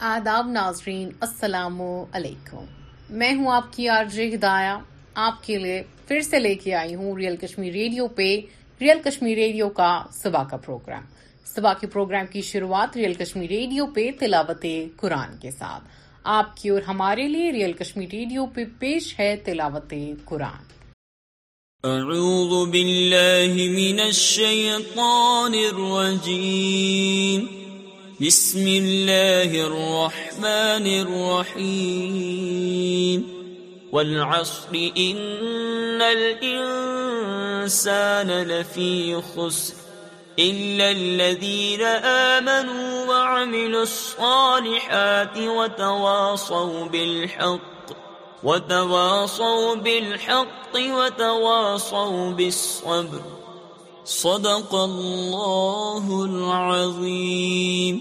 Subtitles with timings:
[0.00, 2.64] آداب ناظرین السلام علیکم
[3.18, 4.78] میں ہوں آپ کی آرج ہدایا
[5.22, 8.28] آپ کے لیے لے کے آئی ہوں ریئل کشمیر ریڈیو پہ
[8.80, 9.88] ریئل کشمیر ریڈیو کا
[10.20, 11.04] صبح کا پروگرام
[11.54, 14.64] صبح کے پروگرام کی شروعات ریئل کشمیر ریڈیو پہ تلاوت
[15.00, 15.88] قرآن کے ساتھ
[16.38, 19.94] آپ کی اور ہمارے لیے ریئل کشمیر ریڈیو پہ پیش ہے تلاوت
[20.28, 20.74] قرآن
[21.94, 27.66] اعوذ باللہ من الشیطان الرجیم
[28.20, 33.22] بسم اللہ الرحمن الرحیم
[33.92, 47.92] والعصر ان الانسان لفی خسر اللہ الذین آمنوا وعملوا الصالحات وتواصوا بالحق
[48.44, 53.20] وتواصوا بالحق وتواصوا بالصبر
[54.16, 57.98] صدق اللہ العظیم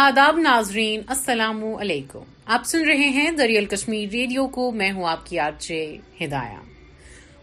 [0.00, 2.22] آداب ناظرین السلام علیکم
[2.56, 5.38] آپ سن رہے ہیں دریال کشمیر ریڈیو کو میں ہوں آپ کی
[6.20, 6.60] ہدایہ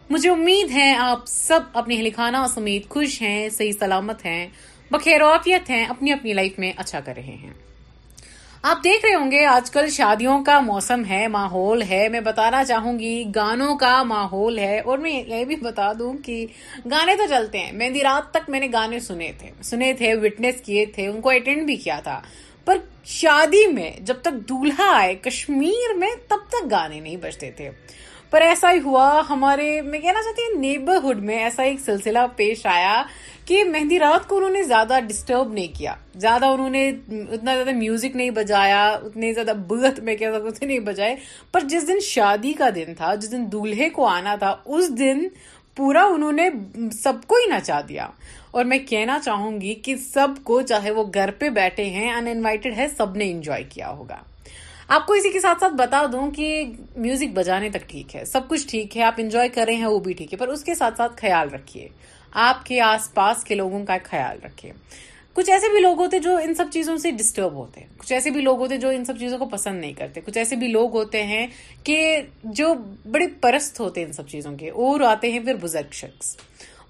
[0.09, 4.47] مجھے امید ہے آپ سب اپنے لکھانا سمیت خوش ہیں صحیح سلامت ہیں
[4.91, 5.21] بخیر
[5.69, 7.53] ہیں اپنی اپنی لائف میں اچھا کر رہے ہیں
[8.67, 12.63] آپ دیکھ رہے ہوں گے آج کل شادیوں کا موسم ہے ماحول ہے میں بتانا
[12.67, 16.45] چاہوں گی گانوں کا ماحول ہے اور میں یہ بھی بتا دوں کہ
[16.91, 20.61] گانے تو چلتے ہیں میں رات تک میں نے گانے سنے تھے سنے تھے وٹنس
[20.65, 22.19] کیے تھے ان کو اٹینڈ بھی کیا تھا
[22.65, 22.77] پر
[23.19, 27.69] شادی میں جب تک دولہا آئے کشمیر میں تب تک گانے نہیں بجتے تھے
[28.29, 32.65] پر ایسا ہی ہوا ہمارے میں کہنا چاہتی ہوں نیبرہڈ میں ایسا ایک سلسلہ پیش
[32.75, 33.01] آیا
[33.47, 37.71] کہ مہندی رات کو انہوں نے زیادہ ڈسٹرب نہیں کیا زیادہ انہوں نے اتنا زیادہ
[37.77, 40.29] میوزک نہیں بجایا اتنے زیادہ بلت میں کیا
[40.61, 41.15] نہیں بجائے
[41.51, 45.23] پر جس دن شادی کا دن تھا جس دن دولہے کو آنا تھا اس دن
[45.75, 46.49] پورا انہوں نے
[47.01, 48.07] سب کو ہی نچا دیا
[48.57, 52.27] اور میں کہنا چاہوں گی کہ سب کو چاہے وہ گھر پہ بیٹھے ہیں ان
[52.31, 54.21] انوائٹیڈ ہے سب نے انجوائے کیا ہوگا
[54.95, 56.47] آپ کو اسی کے ساتھ ساتھ بتا دوں کہ
[57.05, 59.99] میوزک بجانے تک ٹھیک ہے سب کچھ ٹھیک ہے آپ انجوائے کر رہے ہیں وہ
[60.07, 61.87] بھی ٹھیک ہے پر اس کے ساتھ ساتھ خیال رکھیے
[62.43, 64.71] آپ کے آس پاس کے لوگوں کا خیال رکھے
[65.33, 68.31] کچھ ایسے بھی لوگ ہوتے جو ان سب چیزوں سے ڈسٹرب ہوتے ہیں کچھ ایسے
[68.31, 70.95] بھی لوگ ہوتے جو ان سب چیزوں کو پسند نہیں کرتے کچھ ایسے بھی لوگ
[70.97, 71.45] ہوتے ہیں
[71.83, 71.99] کہ
[72.61, 72.73] جو
[73.11, 76.35] بڑے پرست ہوتے ہیں ان سب چیزوں کے اور آتے ہیں پھر بزرگ شخص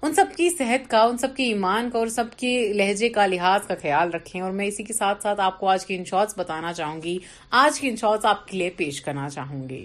[0.02, 3.26] ان سب کی صحت کا ان سب کے ایمان کا اور سب کے لہجے کا
[3.26, 6.38] لحاظ کا خیال رکھیں اور میں اسی کے ساتھ ساتھ آپ کو آج کی انشورٹس
[6.38, 7.18] بتانا چاہوں گی
[7.64, 9.84] آج کی انشورٹس آپ کے لیے پیش کرنا چاہوں گی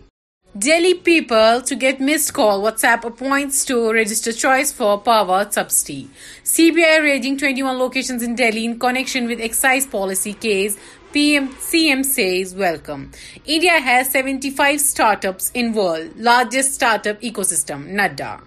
[0.59, 2.61] Delhi people to get missed call.
[2.61, 6.09] WhatsApp appoints to register choice for power subsidy.
[6.43, 10.77] CBI raiding 21 locations in Delhi in connection with excise policy case.
[11.13, 13.11] CM says welcome.
[13.45, 16.17] India has 75 startups in world.
[16.17, 18.41] Largest startup ecosystem, Nadda.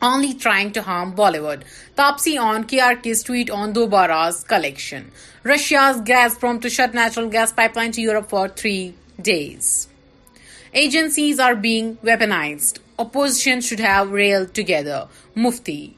[0.00, 1.64] Only trying to harm Bollywood.
[1.98, 5.12] Tapsi on KRK's tweet on Dobara's collection.
[5.42, 9.84] Russia's Gazprom to shut natural gas pipeline to Europe for 3 days.
[10.78, 12.80] Agencies are being weaponized.
[12.98, 15.08] Opposition should have railed together.
[15.34, 15.96] Mufti.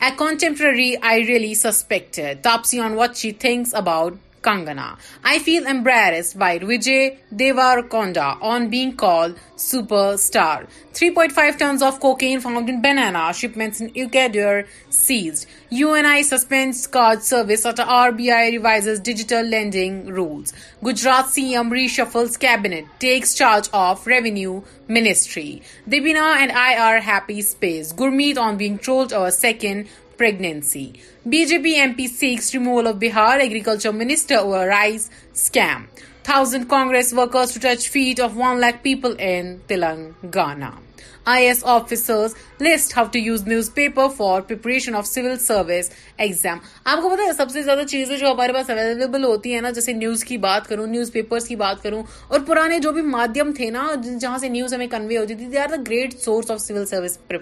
[0.00, 2.40] A contemporary I really suspected.
[2.40, 4.98] Tapsi on what she thinks about Kangana.
[5.22, 10.66] I feel embarrassed by Vijay Devarakonda on being called superstar.
[10.94, 15.46] 3.5 tons of cocaine found in banana shipments in Ecuador seized.
[15.70, 20.52] UNI suspends card service after RBI revises digital lending rules.
[20.82, 25.62] Gujarat CM reshuffles cabinet, takes charge of revenue ministry.
[25.88, 27.92] Debina and I are happy space.
[27.92, 30.86] Gurmeet on being trolled our second pregnancy
[31.32, 33.38] B J P M P seeks removal of Bihar
[33.68, 35.84] agriculture minister over rice scam
[36.28, 40.70] thousand Congress workers to touch feet of one lakh people in Telangana
[41.26, 42.66] سب سے
[47.62, 52.40] زیادہ available ہوتی ہیں جیسے news کی بات کروں newspaper کی بات کروں اور
[54.20, 56.86] جہاں سے نیوز ہمیں کنوے ہو جاتی تھی they are the great source of seven
[56.86, 57.36] service per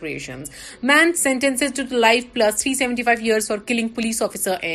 [0.93, 4.67] man sentence to life plus three seventy five year killing police officer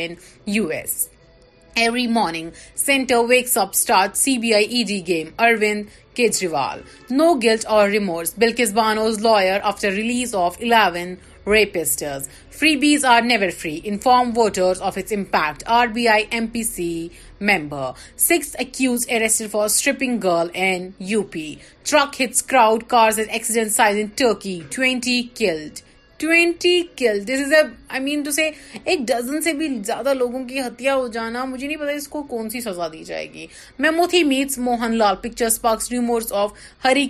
[3.28, 3.74] wakes up
[4.16, 6.84] C B I E D game Arvind Kejriwal.
[7.10, 8.34] No guilt or remorse.
[8.34, 12.28] Bilkis Banu's lawyer after release of 11 rapists.
[12.50, 13.82] Freebies are never free.
[13.84, 15.64] Inform voters of its impact.
[15.66, 17.94] RBI MPC member.
[18.16, 21.34] 6 accused arrested for stripping girl in UP.
[21.84, 22.88] Truck hits crowd.
[22.88, 24.62] Cars and accident size in Turkey.
[24.70, 25.82] 20 killed.
[26.24, 28.42] Twenty killed this is a I man to سے
[28.84, 32.22] ایک dozen سے بھی زیادہ لوگوں کی ہتیا ہو جانا مجھے نہیں پتا اس کو
[32.30, 33.46] کون سی سزا دی جائے گی
[33.84, 36.02] میمو تھی meets Mohan Lal picture
[36.42, 36.52] of
[36.84, 37.06] Hari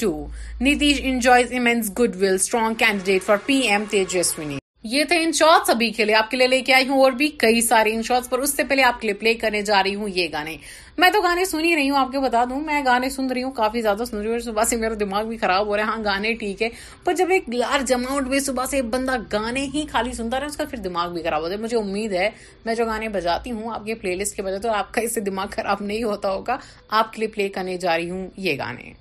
[0.00, 0.16] to
[0.60, 1.90] Nitish enjoys immense
[2.22, 4.56] goodwill strong candidate for P M Tejashwi
[4.90, 7.12] یہ تھے ان شارٹ سبھی کے لیے آپ کے لیے لے کے آئی ہوں اور
[7.20, 9.82] بھی کئی سارے ان شارٹس پر اس سے پہلے آپ کے لیے پلے کرنے جا
[9.82, 10.56] رہی ہوں یہ گانے
[10.98, 13.42] میں تو گانے سن ہی رہی ہوں آپ کو بتا دوں میں گانے سن رہی
[13.42, 15.88] ہوں کافی زیادہ سن رہی ہوں صبح سے میرا دماغ بھی خراب ہو رہا ہے
[15.90, 16.68] ہاں گانے ٹھیک ہے
[17.04, 20.56] پر جب ایک لارج اماؤنٹ میں صبح سے بندہ گانے ہی خالی سنتا رہا اس
[20.56, 22.28] کا پھر دماغ بھی خراب ہوتا ہے مجھے امید ہے
[22.64, 25.14] میں جو گانے بجاتی ہوں آپ کے پلے لسٹ کے بجائے تو آپ کا اس
[25.14, 26.56] سے دماغ خراب نہیں ہوتا ہوگا
[27.00, 28.92] آپ کے لیے پلے کرنے جا رہی ہوں یہ گانے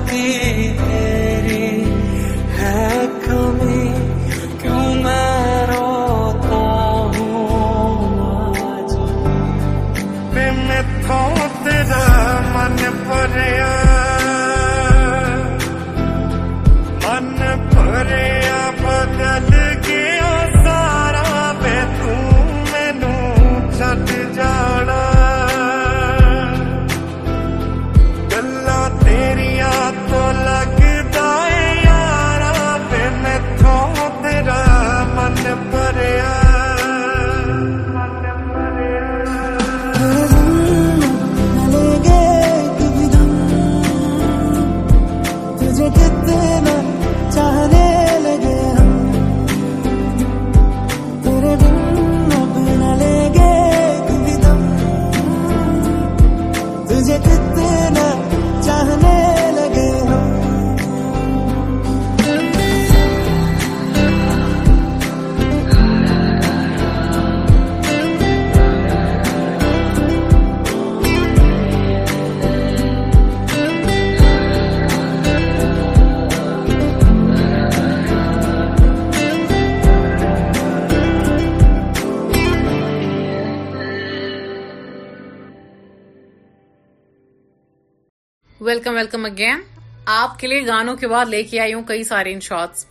[88.65, 89.61] ویلکم ویلکم اگین
[90.09, 92.39] آپ کے لیے گانوں کے بعد لے کے آئی ہوں کئی سارے ان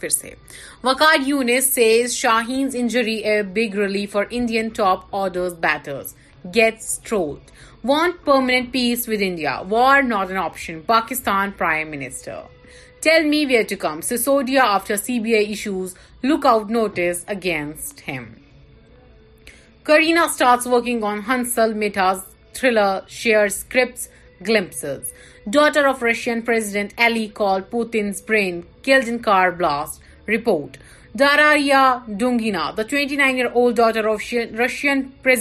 [0.00, 0.31] پھر سے
[0.85, 6.14] Waqar Younis says Shaheens injury a big relief Indian top orders batters
[6.55, 7.50] get اسٹروتھ
[7.93, 12.41] want permanent peace with India war not an option Pakistan prime minister
[13.05, 18.25] tell me to come ویٹیک after C B I issues look out notice against him
[19.91, 22.19] Kareena starts working on Hansal Mehta's
[22.61, 23.49] thriller shares
[24.49, 25.13] glimpses
[25.53, 30.77] daughter of Russian president ally call Putin seen killed in car blast report
[31.61, 31.81] Darya
[32.21, 35.35] Dugina the twenty nine old daughter of Russian per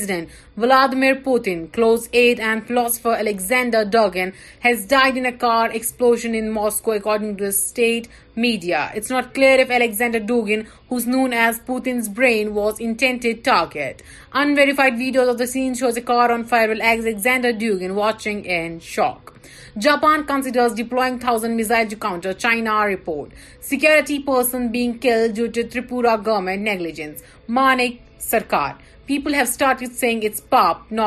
[0.58, 6.52] Vladimir Putin, close aide and philosopher Alexander Dugin, has died in a car explosion in
[6.52, 8.92] Moscow, according to the state media.
[8.94, 14.02] It's not clear if Alexander Dugin, who's known as Putin's brain, was intended target.
[14.34, 18.82] Unverified videos of the scene shows a car on fire with Alexander Dugin watching in
[18.82, 19.40] shock.
[19.78, 23.32] Japan considers deploying 1,000 missiles to counter China, report.
[23.62, 27.24] Security person being killed due to Tripura government negligence.
[27.48, 28.76] Manik Sarkar.
[29.12, 29.44] پیپلینا
[29.78, 31.02] چل pride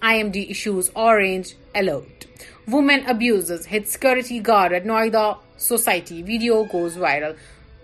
[0.00, 2.24] I M D issues orange alert
[2.72, 3.50] woman abuses
[4.48, 5.30] guard Noida
[5.68, 7.32] society video goes viral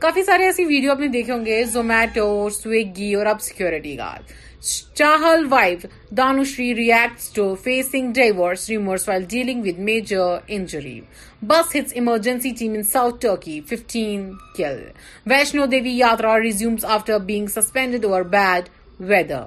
[0.00, 5.84] کافی سارے ایسے video اپنے دیکھیں گے زومگی اور اب security guard Chahal wife
[6.52, 11.00] Dhanashree reacts to facing divorce rumours well dealing with major injury
[11.48, 14.82] bus hits emergency team in south Turkey fifteen killed
[15.30, 18.68] Vaishno Devi yatra resumes after being suspended over bad
[19.10, 19.42] weather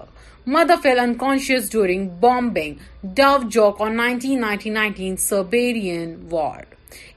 [0.51, 2.75] mother fell unconscious during bombing
[3.15, 3.70] do جو
[5.27, 6.63] Serbian war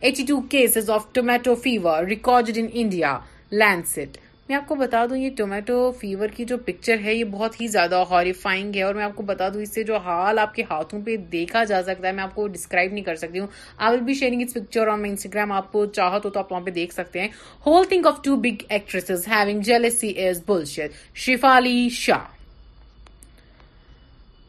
[0.01, 3.19] eighty two cases of tomato fever record India
[3.95, 7.61] Lancet میں آپ کو بتا دوں یہ tomato fever کی جو picture ہے یہ بہت
[7.61, 10.53] ہی زیادہ ہاریفائنگ ہے اور میں آپ کو بتا دوں اس سے جو حال آپ
[10.55, 13.47] کے ہاتھوں پہ دیکھا جا سکتا ہے میں آپ کو ڈسکرائب نہیں کر سکتی ہوں
[13.77, 16.63] I will be sharing it's picture on my Instagram آپ کو چاہو تو آپ وہاں
[16.65, 17.29] پہ دیکھ سکتے ہیں
[17.67, 22.25] whole thing of two big actresses having jealousy is bullshit Shefali Shah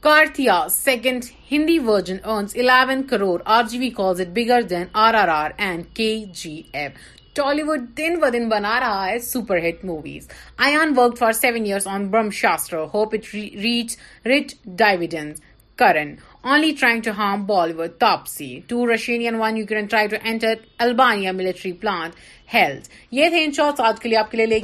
[0.09, 5.13] Kartik second Hindi version earns 11 crore R G V calls it bigger than R
[5.23, 6.97] R R and K G F
[7.39, 10.27] would دن ب دن بنا رہا ہے super hit movies
[10.65, 12.07] I am work for seven years on
[12.41, 12.77] Brahmastra
[15.79, 16.71] Karan only
[18.01, 19.27] واپسی to Russian
[20.77, 22.13] البان یا military plant
[22.53, 24.59] ہیلز یہ تھے ان شارٹس آج کے لیے آپ کے لیے لے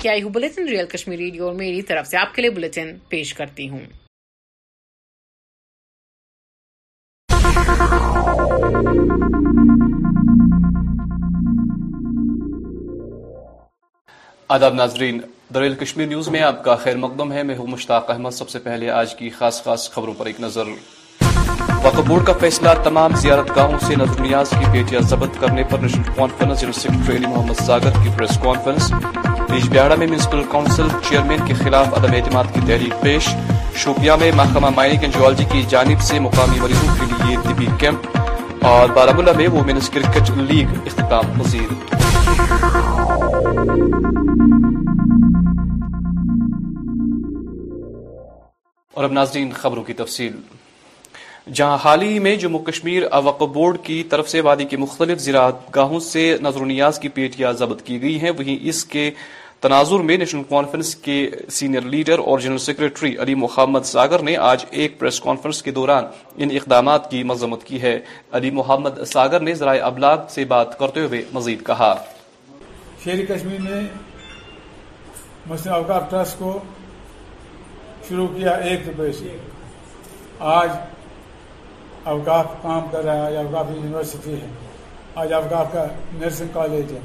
[0.91, 3.85] کے میری طرف سے آپ کے لیے بلٹن پیش کرتی ہوں
[14.51, 15.19] آداب ناظرین
[15.53, 18.59] دریل کشمیر نیوز میں آپ کا خیر مقدم ہے میں ہوں مشتاق احمد سب سے
[18.63, 20.67] پہلے آج کی خاص خاص خبروں پر ایک نظر
[21.83, 25.79] وقف بورڈ کا فیصلہ تمام زیارت گاہوں سے نظر نیاز کی بیٹیاں ضبط کرنے پر
[25.83, 28.91] national conference general secretary Mohammad Sagar کی پریس کانفرنس
[29.51, 33.29] بیجبہڑا میں میونسپل کونسل چیئرمین کے خلاف عدم اعتماد کی تحریک پیش
[33.83, 38.65] شوپیاں میں محکمہ مائنک اینڈ جیولوجی کی جانب سے مقامی مریضوں کے لیے طبی کیمپ
[38.73, 43.10] اور بارہ میں وومنس کرکٹ لیگ اختتام مزید
[49.01, 50.31] اور اب ناظرین خبروں کی تفصیل
[51.59, 55.21] جہاں حال ہی میں جموں کشمیر اوقف بورڈ کی طرف سے وادی کے مختلف
[55.75, 59.09] گاہوں سے نظر و نیاز کی پیٹیاں ضبط کی گئی ہیں وہیں اس کے
[59.65, 61.15] تناظر میں نیشنل کانفرنس کے
[61.59, 66.03] سینئر لیڈر اور جنرل سیکرٹری علی محمد ساگر نے آج ایک پریس کانفرنس کے دوران
[66.43, 67.97] ان اقدامات کی مذمت کی ہے
[68.39, 71.93] علی محمد ساگر نے ذرائع ابلاغ سے بات کرتے ہوئے مزید کہا
[73.05, 73.59] کشمیر
[75.53, 76.53] مسلم اوقاف کو
[78.11, 79.37] شروع کیا ایک روپے سے
[80.53, 80.69] آج
[82.13, 84.47] اوقاف کام کر رہا ہے آج اوقاف یونیورسٹی ہے
[85.21, 85.83] آج اوقاف کا
[86.21, 86.99] نرسنگ کالج ہے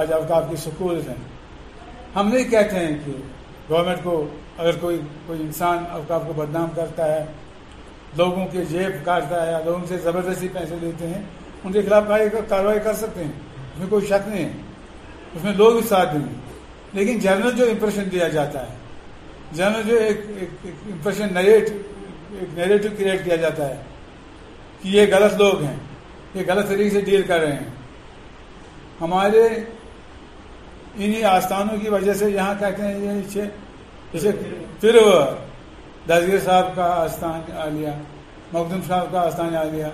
[0.00, 1.14] آج اوقاف کی سکولز ہیں
[2.16, 3.12] ہم نہیں کہتے ہیں کہ
[3.68, 4.14] گورنمنٹ کو
[4.56, 7.24] اگر کوئی کوئی انسان اوقاف کو بدنام کرتا ہے
[8.22, 11.22] لوگوں کے جیب کاٹتا ہے لوگوں سے زبردستی پیسے دیتے ہیں
[11.62, 12.10] ان کے خلاف
[12.54, 16.12] کاروائی کر سکتے ہیں اس میں کوئی شک نہیں ہے اس میں لوگ بھی ساتھ
[16.16, 18.77] دیں گے لیکن جنرل جو امپریشن دیا جاتا ہے
[19.56, 19.66] جو
[20.00, 20.20] ایک
[20.90, 21.68] امپریشن ایک
[22.56, 23.76] نیریٹو کریٹ کیا جاتا ہے
[24.82, 25.76] کہ یہ غلط لوگ ہیں
[26.34, 27.70] یہ غلط طریقے سے ڈیل کر رہے ہیں
[29.00, 29.44] ہمارے
[31.30, 33.40] آستانوں کی وجہ سے یہاں کہتے ہیں یہ
[34.12, 34.30] جیسے
[34.80, 34.98] پھر
[36.08, 37.92] دازگیر صاحب کا آستان آ گیا
[38.52, 39.88] مخدوم صاحب کا آستان آ گیا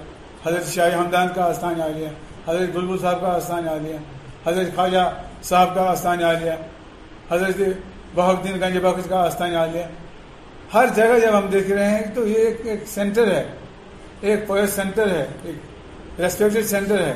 [0.44, 2.08] حضرت شاہی حمدان کا آستان آ گیا
[2.48, 3.96] حضرت بلبل صاحب کا آستان آ گیا
[4.46, 5.10] حضرت خواجہ
[5.50, 6.56] صاحب کا آستان آ گیا
[7.30, 7.60] حضرت
[8.14, 9.82] بہت دن گنج بخش کا آستان عالیہ
[10.74, 13.44] ہر جگہ جب ہم دیکھ رہے ہیں تو یہ ایک سینٹر ہے
[14.30, 17.12] ایک سینٹر ہے ایک سینٹر ہے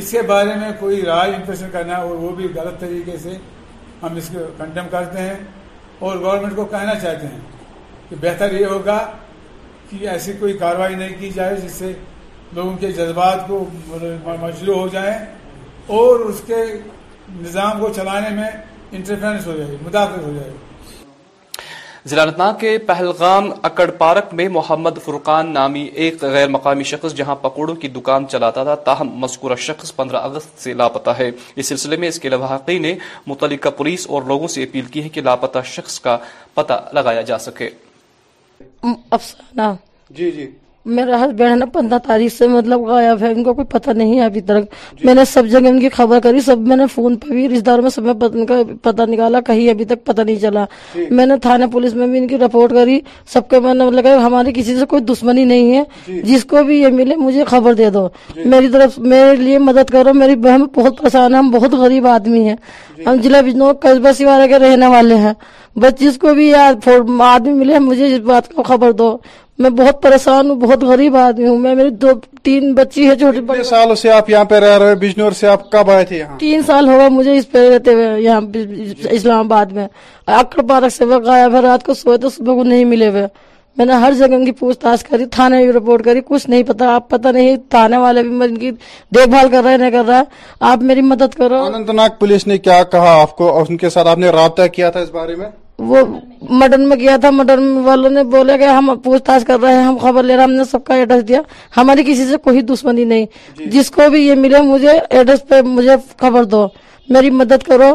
[0.00, 3.36] اس کے بارے میں کوئی رائے امپریشن کرنا اور وہ بھی غلط طریقے سے
[4.02, 5.34] ہم اس کو کنڈم کرتے ہیں
[6.06, 7.38] اور گورنمنٹ کو کہنا چاہتے ہیں
[8.08, 8.98] کہ بہتر یہ ہوگا
[9.90, 11.92] کہ ایسی کوئی کاروائی نہیں کی جائے جس سے
[12.56, 13.64] لوگوں کے جذبات کو
[14.42, 15.16] مجلو ہو جائیں
[16.00, 16.56] اور اس کے
[17.42, 18.50] نظام کو چلانے میں
[18.92, 19.14] ہو
[19.46, 19.56] ہو
[20.38, 20.50] جائے
[22.08, 27.34] ضلع انتناگ کے پہلگام اکڑ پارک میں محمد فرقان نامی ایک غیر مقامی شخص جہاں
[27.46, 31.96] پکوڑوں کی دکان چلاتا تھا تاہم مذکورہ شخص پندرہ اگست سے لاپتہ ہے اس سلسلے
[32.04, 32.94] میں اس کے لواحقی نے
[33.26, 36.16] متعلقہ پولیس اور لوگوں سے اپیل کی ہے کہ لاپتہ شخص کا
[36.54, 37.68] پتہ لگایا جا سکے
[38.92, 39.72] افسانہ
[40.18, 40.46] جی جی
[40.86, 44.18] میرا ہسبینڈ ہے نا پندرہ تاریخ سے مطلب غائب ہے ان کو کوئی پتہ نہیں
[44.18, 44.74] ہے ابھی تک
[45.04, 47.60] میں نے سب جگہ ان کی خبر کری سب میں نے فون پہ بھی رشتے
[47.66, 48.14] داروں میں سب میں
[48.82, 50.64] پتہ نکالا کہیں ابھی تک پتہ نہیں چلا
[50.94, 52.98] جی۔ میں نے تھانہ پولیس میں بھی ان کی رپورٹ کری
[53.32, 56.80] سب کے میں نے ہماری کسی سے کوئی دشمنی نہیں ہے جی۔ جس کو بھی
[56.82, 60.64] یہ ملے مجھے خبر دے دو جی۔ میری طرف میرے لیے مدد کرو میری بہن
[60.76, 62.56] بہت پریشان ہے ہم بہت غریب آدمی ہیں
[63.06, 65.32] ہم ضلع بجنور قصبہ سیوارا کے رہنے والے ہیں
[65.80, 69.16] بس جس کو بھی آدمی ملے مجھے اس بات کو خبر دو
[69.64, 72.08] میں بہت پریشان ہوں بہت غریب آدمی ہوں میں میری دو
[72.46, 76.04] تین بچی ہے سالوں سے آپ یہاں پہ رہ رہے بجنور سے آپ کب آئے
[76.10, 78.40] تھے تین سال ہوا مجھے اس پہ رہتے ہوئے یہاں
[79.10, 79.86] اسلام آباد میں
[80.40, 81.04] اکڑ پارک سے
[81.62, 83.26] رات کو سوئے تو صبح کو نہیں ملے ہوئے
[83.78, 87.08] میں نے ہر جگہ کی پوچھ تاچھ کری تھا رپورٹ کری کچھ نہیں پتا آپ
[87.10, 88.70] پتا نہیں تھا ان کی
[89.14, 90.22] دیکھ بھال کر رہے نہیں کر رہا
[90.72, 93.90] آپ میری مدد کرو انت ناگ پولیس نے کیا کہا آپ کو اور ان کے
[93.96, 95.46] ساتھ آپ نے رابطہ کیا تھا اس بارے میں
[95.88, 95.98] وہ
[96.58, 99.82] مڈن میں گیا تھا مڈن والوں نے بولے کہ ہم پوچھ تاچھ کر رہے ہیں
[99.84, 101.40] ہم خبر لے رہے ہم نے سب کا ایڈریس دیا
[101.76, 105.60] ہماری کسی سے کوئی دشمنی نہیں جی۔ جس کو بھی یہ ملے مجھے ایڈریس پہ
[105.64, 106.66] مجھے خبر دو
[107.14, 107.90] میری مدد کرو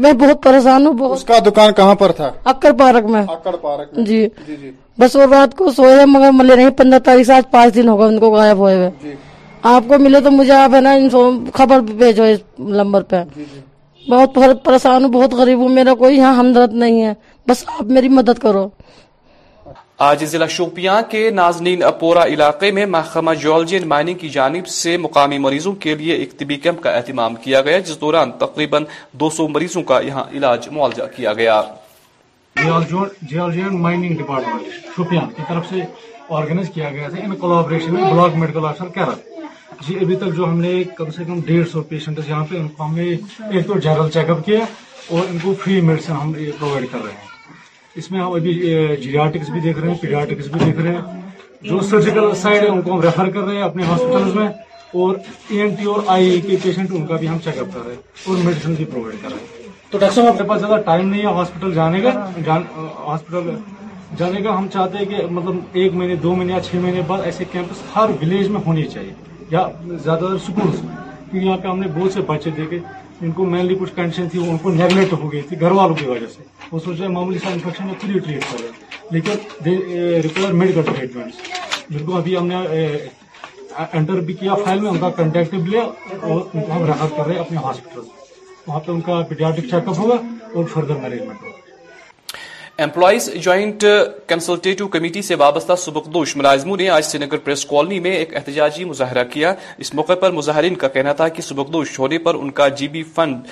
[0.00, 3.22] میں بہت پریشان ہوں اس کا دکان کہاں پر تھا اکڑ پارک میں
[3.62, 7.32] پارک جی۔, جی جی بس وہ رات کو سوئے مگر ملے نہیں پندرہ تاریخ سے
[7.32, 9.14] آج پانچ دن ہوگا ان کو غائب ہوئے ہوئے جی۔
[9.74, 10.94] آپ کو ملے تو مجھے آپ ہے نا
[11.54, 13.22] خبر بھیجو اس نمبر پہ
[14.10, 17.12] بہت پریشان ہوں بہت غریب ہوں میرا کوئی یہاں ہمدرد نہیں ہے
[17.48, 18.68] بس آپ میری مدد کرو
[20.06, 24.96] آج ضلع شوپیاں کے نازنین اپورا علاقے میں محکمہ جیولوجی اینڈ مائننگ کی جانب سے
[25.04, 28.84] مقامی مریضوں کے لیے ایک طبی کیمپ کا اہتمام کیا گیا جس دوران تقریباً
[29.20, 31.60] دو سو مریضوں کا یہاں علاج معالجہ کیا گیا
[33.86, 35.80] مائننگ ڈپارٹمنٹ شوپیاں کی طرف سے
[36.38, 38.64] آرگنائز کیا گیا تھا ان میں بلاک میڈیکل
[39.86, 42.68] جی ابھی تک جو ہم نے کم سے کم ڈیڑھ سو پیشنٹ یہاں پہ ان
[42.76, 43.04] کو ہم نے
[43.50, 44.58] ایک تو جنرل چیک اپ کیا
[45.16, 47.26] اور ان کو فری میڈیسن ہم پرووائڈ کر رہے ہیں
[48.00, 51.20] اس میں ہم ابھی جیریاٹکس بھی دیکھ رہے ہیں پیڈیاٹکس بھی دیکھ رہے ہیں
[51.70, 54.48] جو سرجیکل سائڈ ہے ان کو ہم ریفر کر رہے ہیں اپنے ہاسپٹل میں
[55.02, 55.14] اور
[55.48, 57.86] ای این ٹی اور آئی e کے پیشنٹ ان کا بھی ہم چیک اپ کر
[57.86, 60.80] رہے ہیں اور میڈیسن بھی پرووائڈ کر رہے ہیں تو ڈاکٹر صاحب اپنے پاس زیادہ
[60.84, 62.10] ٹائم نہیں ہے ہاسپٹل جانے کا
[62.44, 63.50] ہاسپٹل
[64.18, 67.20] جانے کا ہم چاہتے ہیں کہ مطلب ایک مہینے دو مہینے یا چھ مہینے بعد
[67.24, 69.12] ایسے کیمپس ہر ولیج میں ہونے چاہیے
[69.50, 69.68] یا
[70.02, 70.80] زیادہ تر سکولس
[71.30, 72.78] کیونکہ یہاں پہ ہم نے بہت سے بچے دیکھے
[73.22, 75.94] ان کو مینلی کچھ کنڈیشن تھی وہ ان کو نیگلیکٹ ہو گئی تھی گھر والوں
[75.96, 79.10] کی وجہ سے وہ سوچ رہے معمولی سا انفیکشن وہ ہی ٹریٹ کر رہے ہے
[79.12, 82.56] لیکن ریکوائر میڈیکل ٹریٹمنٹ جن کو ابھی ہم نے
[83.92, 86.84] انٹر eh, بھی کیا فائل میں ان کا کنٹیکٹ بھی لیا اور ان کو ہم
[86.90, 88.00] ریفر کر رہے ہیں اپنے ہاسپٹل
[88.66, 90.14] وہاں پہ ان کا پیڈیاٹک چیک اپ ہوگا
[90.54, 91.66] اور فردر مینجمنٹ ہوگا
[92.84, 93.84] امپلائیز جوائنٹ
[94.28, 98.84] کنسلٹیٹو کمیٹی سے وابستہ سبکدوش ملازموں نے آج سری نگر پریس کالونی میں ایک احتجاجی
[98.90, 99.52] مظاہرہ کیا
[99.84, 103.02] اس موقع پر مظاہرین کا کہنا تھا کہ سبکدوش ہونے پر ان کا جی بی
[103.16, 103.48] فنڈ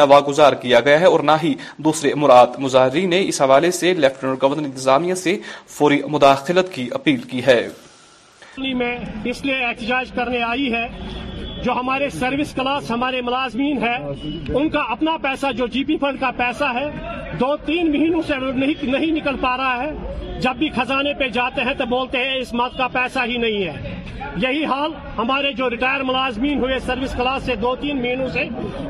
[0.00, 1.54] نواگزار کیا گیا ہے اور نہ ہی
[1.88, 5.36] دوسرے امراد مظاہرین نے اس حوالے سے لیفٹنر گورنر انتظامیہ سے
[5.76, 7.60] فوری مداخلت کی اپیل کی ہے
[9.24, 10.86] اس احتجاج کرنے آئی ہے
[11.64, 13.96] جو ہمارے سروس کلاس ہمارے ملازمین ہے
[14.56, 16.84] ان کا اپنا پیسہ جو جی پی فنڈ کا پیسہ ہے
[17.40, 21.74] دو تین مہینوں سے نہیں نکل پا رہا ہے جب بھی خزانے پہ جاتے ہیں
[21.78, 23.98] تو بولتے ہیں اس مت کا پیسہ ہی نہیں ہے
[24.42, 28.44] یہی حال ہمارے جو ریٹائر ملازمین ہوئے سروس کلاس سے دو تین مہینوں سے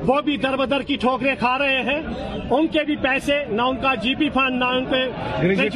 [0.06, 2.00] وہ بھی در بدر کی ٹھوکریں کھا رہے ہیں
[2.48, 5.06] ان کے بھی پیسے نہ ان کا جی پی فنڈ نہ ان پہ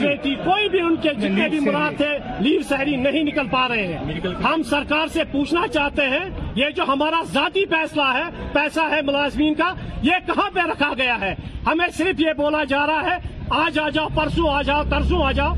[0.00, 4.24] کوئی بھی ان کے جتنے بھی مراد تھے لیو سہری نہیں نکل پا رہے ہیں
[4.44, 6.26] ہم سرکار سے پوچھنا چاہتے ہیں
[6.56, 11.20] یہ جو ہمارا ذاتی فیصلہ ہے پیسہ ہے ملازمین کا یہ کہاں پہ رکھا گیا
[11.20, 11.34] ہے
[11.66, 15.30] ہمیں صرف یہ بولا جا رہا ہے آج آ جاؤ پرسوں آ جاؤ ترسوں آ
[15.38, 15.54] جاؤ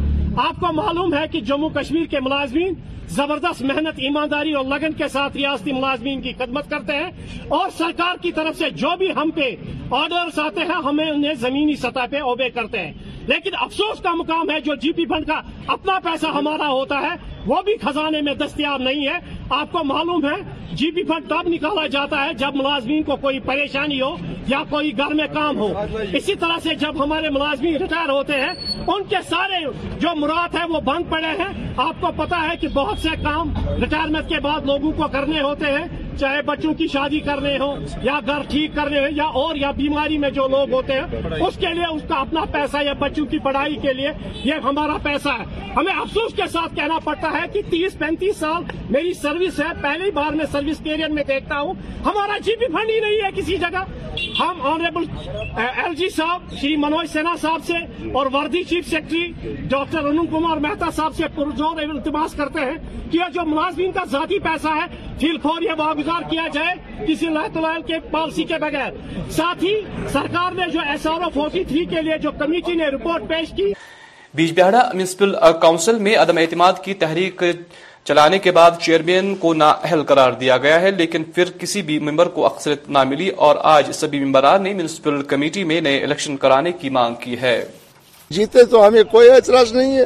[0.47, 2.75] آپ کو معلوم ہے کہ جموں کشمیر کے ملازمین
[3.17, 7.11] زبردست محنت ایمانداری اور لگن کے ساتھ ریاستی ملازمین کی خدمت کرتے ہیں
[7.59, 9.55] اور سرکار کی طرف سے جو بھی ہم پہ
[9.99, 12.93] آرڈرز آتے ہیں ہمیں انہیں زمینی سطح پہ اوبے کرتے ہیں
[13.29, 15.41] لیکن افسوس کا مقام ہے جو جی پی فنڈ کا
[15.77, 17.15] اپنا پیسہ ہمارا ہوتا ہے
[17.47, 19.19] وہ بھی خزانے میں دستیاب نہیں ہے
[19.57, 20.37] آپ کو معلوم ہے
[20.79, 24.15] جی پی فنڈ تب نکالا جاتا ہے جب ملازمین کو کوئی پریشانی ہو
[24.47, 25.69] یا کوئی گھر میں کام ہو
[26.21, 28.53] اسی طرح سے جب ہمارے ملازمین ریٹائر ہوتے ہیں
[28.87, 29.65] ان کے سارے
[30.01, 31.53] جو مراد ہیں وہ بند پڑے ہیں
[31.85, 35.73] آپ کو پتا ہے کہ بہت سے کام ریٹائرمنٹ کے بعد لوگوں کو کرنے ہوتے
[35.79, 35.87] ہیں
[36.21, 40.17] چاہے بچوں کی شادی کرنے ہو یا گھر ٹھیک کرنے ہو یا اور یا بیماری
[40.19, 43.39] میں جو لوگ ہوتے ہیں اس کے لیے اس کا اپنا پیسہ یا بچوں کی
[43.49, 44.13] پڑھائی کے لیے
[44.45, 45.45] یہ ہمارا پیسہ ہے
[45.77, 49.69] ہمیں افسوس کے ساتھ کہنا پڑتا ہے ہے کہ تیس پینتیس سال میری سروس ہے
[49.83, 53.31] پہلی بار میں سروس کیریئر میں دیکھتا ہوں ہمارا جی بھی فنڈ ہی نہیں ہے
[53.37, 53.85] کسی جگہ
[54.39, 55.05] ہم آنریبل
[55.63, 60.57] ایل جی صاحب شری منوج سینا صاحب سے اور وردی chief secretary doctor Arun Kumar
[60.69, 64.87] Mehta صاحب سے پرزور التماس کرتے ہیں کہ جو ملازمین کا ذاتی پیسہ ہے
[65.21, 69.75] فیل فور یہ واگزار کیا جائے کسی لہت لائل کے پالسی کے بغیر ساتھ ہی
[70.13, 73.53] سرکار نے جو S R O forty three کے لیے جو کمیٹی نے رپورٹ پیش
[73.57, 73.73] کی
[74.37, 77.43] بیج بہارا میونسپل کاؤنسل میں عدم اعتماد کی تحریک
[78.09, 81.99] چلانے کے بعد چیئرمین کو نا اہل قرار دیا گیا ہے لیکن پھر کسی بھی
[82.09, 86.37] ممبر کو اکثرت نہ ملی اور آج سبھی ممبران نے میونسپل کمیٹی میں نئے الیکشن
[86.43, 87.57] کرانے کی مانگ کی ہے
[88.39, 90.05] جیتے تو ہمیں کوئی اعتراض نہیں ہے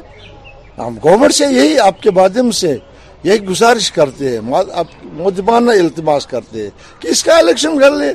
[0.79, 2.77] ہم گورنمنٹ سے یہی آپ کے مادھیم سے
[3.23, 4.41] یہی گزارش کرتے ہیں
[5.23, 8.13] موجبان التماس کرتے ہیں کہ اس کا الیکشن کر لیں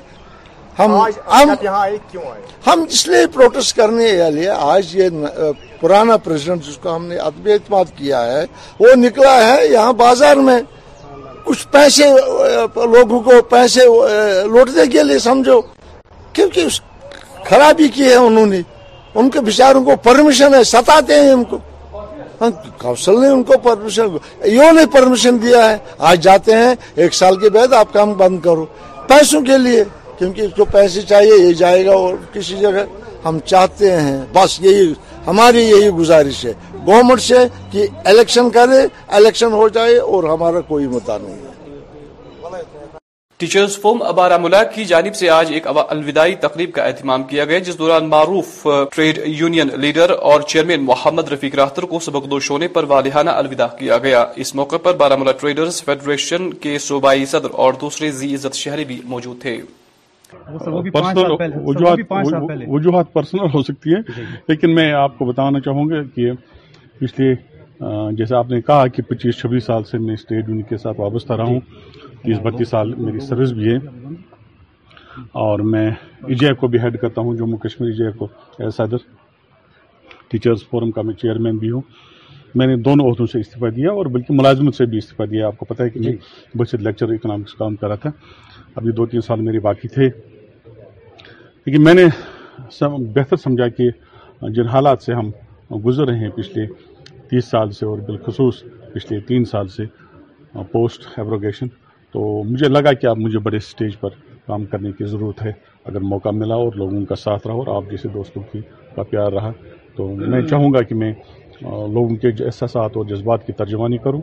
[0.80, 5.08] ہم اس لیے پروٹیسٹ کرنے والے آج یہ
[5.80, 8.44] پرانا پریزیڈنٹ جس کو ہم نے ادب اعتماد کیا ہے
[8.80, 10.60] وہ نکلا ہے یہاں بازار میں
[11.46, 12.06] کچھ پیسے
[12.94, 13.82] لوگوں کو پیسے
[14.54, 15.58] لوٹنے کے لیے سمجھو
[16.34, 16.78] کیونکہ اس
[17.50, 18.62] خرابی کی ہے انہوں نے
[19.18, 21.58] ان کے بچاروں کو پرمیشن ہے ستاتے ہیں ان کو
[22.42, 22.50] ہاں،
[23.20, 24.06] نے ان کو پرمیشن
[24.56, 25.78] یوں نے پرمیشن دیا ہے
[26.10, 28.66] آج جاتے ہیں ایک سال کے بعد آپ کام بند کرو
[29.10, 29.82] پیسوں کے لیے
[30.22, 32.84] اس کو پیسے چاہیے یہ جائے گا اور کسی جگہ
[33.26, 34.92] ہم چاہتے ہیں بس یہی
[35.28, 36.52] ہماری یہی گزارش ہے
[36.86, 37.38] گورنمنٹ سے
[37.72, 38.86] کہ الیکشن کرے
[39.20, 41.54] الیکشن ہو جائے اور ہمارا کوئی مدعا نہیں ہے
[43.38, 47.58] ٹیچرز فورم ابارہ ملا کی جانب سے آج ایک الوداعی تقریب کا اہتمام کیا گیا
[47.70, 52.68] جس دوران معروف ٹریڈ یونین لیڈر اور چیئرمین محمد رفیق راحتر کو سبق دو شونے
[52.78, 57.60] پر والہانہ الوداع کیا گیا اس موقع پر بارہ ملا ٹریڈرز فیڈریشن کے صوبائی صدر
[57.66, 59.60] اور دوسرے زی عزت شہری بھی موجود تھے
[60.34, 66.00] وجوہات وجوہات پرسنل ہو سکتی ہے جی، جی۔ لیکن میں آپ کو بتانا چاہوں گا
[66.16, 66.26] کہ
[67.00, 67.28] پچھلے
[68.18, 71.44] جیسے آپ نے کہا کہ پچیس چھبیس سال سے میں اسٹیٹ کے ساتھ وابستہ رہا
[71.44, 71.60] ہوں
[72.24, 73.78] تیس بتیس سال میری سروس بھی ہے
[75.44, 75.90] اور میں
[76.28, 78.26] ایجے کو بھی ہیڈ کرتا ہوں جموں کشمیر ایجے کو
[80.70, 81.82] فورم کا میں چیئرمین بھی ہوں
[82.58, 85.58] میں نے دونوں عہدوں سے استعفیٰ دیا اور بلکہ ملازمت سے بھی استعفیٰ دیا آپ
[85.58, 86.12] کو پتہ ہے کہ میں
[86.58, 88.10] بچت لیکچر اکنامکس کام کر رہا تھا
[88.80, 90.10] ابھی دو تین سال میرے باقی تھے
[91.66, 92.06] لیکن میں نے
[93.16, 93.90] بہتر سمجھا کہ
[94.56, 95.32] جن حالات سے ہم
[95.86, 96.66] گزر رہے ہیں پچھلے
[97.30, 98.64] تیس سال سے اور بالخصوص
[98.94, 99.84] پچھلے تین سال سے
[100.72, 101.68] پوسٹ ایبروگیشن
[102.14, 104.10] تو مجھے لگا کہ آپ مجھے بڑے سٹیج پر
[104.48, 105.52] کام کرنے کی ضرورت ہے
[105.92, 108.60] اگر موقع ملا اور لوگوں کا ساتھ رہا اور آپ جیسے دوستوں کی
[108.96, 109.52] کا پیار رہا
[109.96, 111.12] تو میں چاہوں گا کہ میں
[111.62, 114.22] لوگوں کے احساسات اور جذبات کی ترجمانی کروں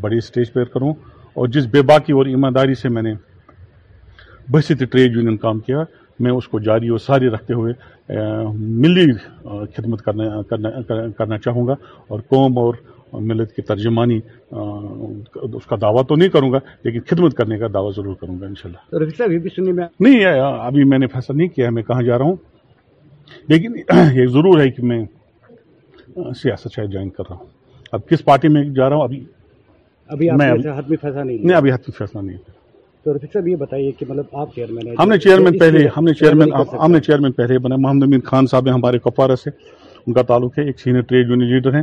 [0.00, 0.92] بڑی اسٹیج پر کروں
[1.38, 3.12] اور جس بے باکی اور ایمانداری سے میں نے
[4.52, 5.82] بحثیت ٹریڈ یونین کام کیا
[6.24, 7.72] میں اس کو جاری اور ساری رکھتے ہوئے
[8.82, 9.06] ملی
[9.76, 10.42] خدمت کرنا
[11.18, 11.74] کرنا چاہوں گا
[12.08, 12.74] اور قوم اور
[13.12, 14.18] ملت کی ترجمانی
[15.30, 19.26] اس کا دعویٰ تو نہیں کروں گا لیکن خدمت کرنے کا دعویٰ ضرور کروں گا
[19.38, 20.24] بھی شاء میں نہیں
[20.66, 22.36] ابھی میں نے فیصلہ نہیں کیا ہے میں کہاں جا رہا ہوں
[23.48, 23.74] لیکن
[24.18, 25.04] یہ ضرور ہے کہ میں
[26.42, 27.46] سیاست شاید جوائن کر رہا ہوں
[27.96, 29.24] اب کس پارٹی میں جا رہا ہوں ابھی
[30.14, 32.58] ابھی میں حتمی فیصلہ نہیں نہیں ابھی حتمی فیصلہ نہیں ہے
[33.04, 36.04] تو رفیق صاحب یہ بتائیے کہ مطلب آپ چیئرمین ہیں ہم نے چیئرمین پہلے ہم
[36.04, 36.52] نے چیئرمین
[36.82, 39.50] ہم نے چیئرمین پہلے بنا محمد امین خان صاحب ہیں ہمارے کپوارہ سے
[40.06, 41.82] ان کا تعلق ہے ایک سینئر ٹریڈ یونین لیڈر ہیں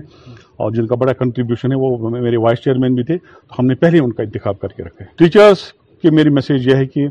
[0.65, 3.76] اور جن کا بڑا کنٹریبیوشن ہے وہ میرے وائس چیئرمین بھی تھے تو ہم نے
[3.86, 5.63] پہلے ان کا انتخاب کر کے رکھا ہے ٹیچرز
[6.02, 7.08] کی میری میسیج یہ ہے کہ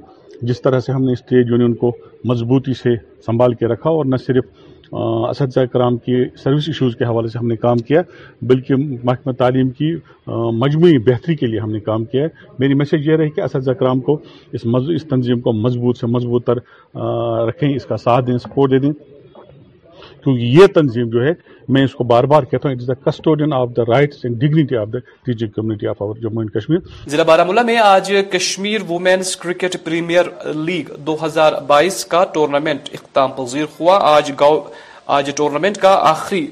[0.49, 1.91] جس طرح سے ہم نے اس ٹریڈ یونین کو
[2.31, 2.95] مضبوطی سے
[3.27, 4.45] سنبھال کے رکھا اور نہ صرف
[4.95, 8.03] اساتذہ کرام کی سروس ایشوز کے حوالے سے ہم نے کام کیا
[8.51, 9.91] بلکہ محکمہ تعلیم کی
[10.61, 13.73] مجموعی بہتری کے لیے ہم نے کام کیا ہے میری میسج یہ رہی کہ اساتذہ
[13.81, 14.19] کرام کو
[14.61, 16.59] اس تنظیم کو مضبوط سے مضبوط تر
[17.49, 18.93] رکھیں اس کا ساتھ دیں سپورٹ دے دیں
[20.27, 21.33] تو یہ تنظیم جو ہے
[21.75, 24.37] میں اس کو بار بار کہتا ہوں it is the custodian of the rights and
[24.45, 26.79] dignity of the teaching community of our Jammu and Kashmir
[27.11, 30.31] ضلع بارہ میں آج Kashmir women's cricket premier
[30.65, 34.61] league دو ہزار بائیس کا ٹورنامنٹ اختتام پذیر ہوا آج گاؤں
[35.19, 36.47] آج ٹورنامنٹ کا آخری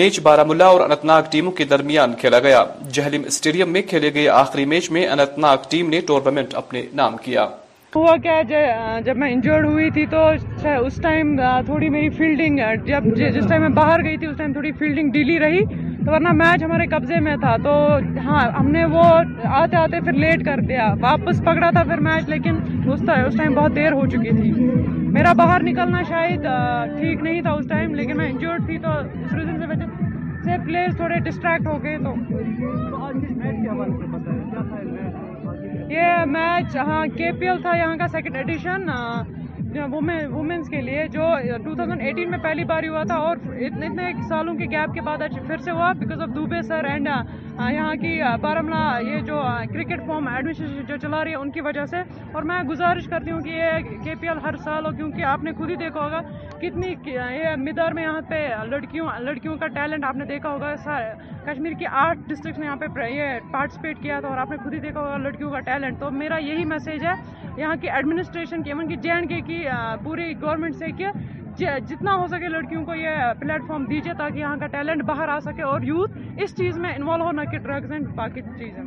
[0.00, 2.64] میچ بارہ ملہ اور انت ٹیموں کے درمیان کھیلا گیا
[2.98, 7.46] جہلم اسٹیڈیم میں کھیلے گئے آخری میچ میں انت ٹیم نے ٹورنامنٹ اپنے نام کیا
[7.96, 8.40] ہوا کیا
[9.04, 10.18] جب میں انجورڈ ہوئی تھی تو
[10.86, 14.70] اس ٹائم تھوڑی میری فیلڈنگ جب جس ٹائم میں باہر گئی تھی اس ٹائم تھوڑی
[14.78, 15.60] فیلڈنگ ڈیلی رہی
[16.06, 17.74] تو ورنہ میچ ہمارے قبضے میں تھا تو
[18.24, 19.02] ہاں ہم نے وہ
[19.58, 22.58] آتے آتے پھر لیٹ کر دیا واپس پکڑا تھا پھر میچ لیکن
[22.92, 24.52] اس ٹائم بہت دیر ہو چکی تھی
[25.18, 26.42] میرا باہر نکلنا شاید
[26.98, 29.84] ٹھیک نہیں تھا اس ٹائم لیکن میں انجورڈ تھی تو اس ریزن سے
[30.44, 32.14] سے پلیئر تھوڑے ڈسٹریکٹ ہو گئے تو
[35.92, 38.88] یہ میچ ہاں کے پی ایل تھا یہاں کا سیکنڈ ایڈیشن
[39.76, 44.54] وومنس کے لیے جو uh, 2018 میں پہلی بار ہوا تھا اور اتنے اتنے سالوں
[44.56, 47.16] کے گیپ کے بعد آج پھر سے ہوا because of Dubey sir and uh,
[47.54, 48.62] uh, یہاں کی بارہ
[49.08, 49.40] یہ جو
[49.72, 53.30] کرکٹ فارم ایڈمنسٹریشن جو چلا رہی ہے ان کی وجہ سے اور میں گزارش کرتی
[53.30, 56.00] ہوں کہ یہ کے پی ایل ہر سال ہو کیونکہ آپ نے خود ہی دیکھا
[56.04, 56.20] ہوگا
[56.60, 60.74] کتنی یہ مدار میں یہاں پہ لڑکیوں لڑکیوں کا ٹیلنٹ آپ نے دیکھا ہوگا
[61.46, 64.74] کشمیر کی آٹھ ڈسٹرکٹس نے یہاں پہ یہ پارٹیسپیٹ کیا تھا اور آپ نے خود
[64.74, 67.12] ہی دیکھا ہوگا لڑکیوں کا ٹیلنٹ تو میرا یہی میسیج ہے
[67.56, 69.63] یہاں کی ایڈمنسٹریشن کی ایون کہ جے اینڈ کے کی
[70.04, 71.06] پوری گورنمنٹ سے کہ
[71.88, 75.38] جتنا ہو سکے لڑکیوں کو یہ پلیٹ فارم دیجیے تاکہ یہاں کا ٹیلنٹ باہر آ
[75.44, 78.82] سکے اور یوتھ اس چیز میں انوالو ہونا کہ ڈرگز اینڈ باقی چیزیں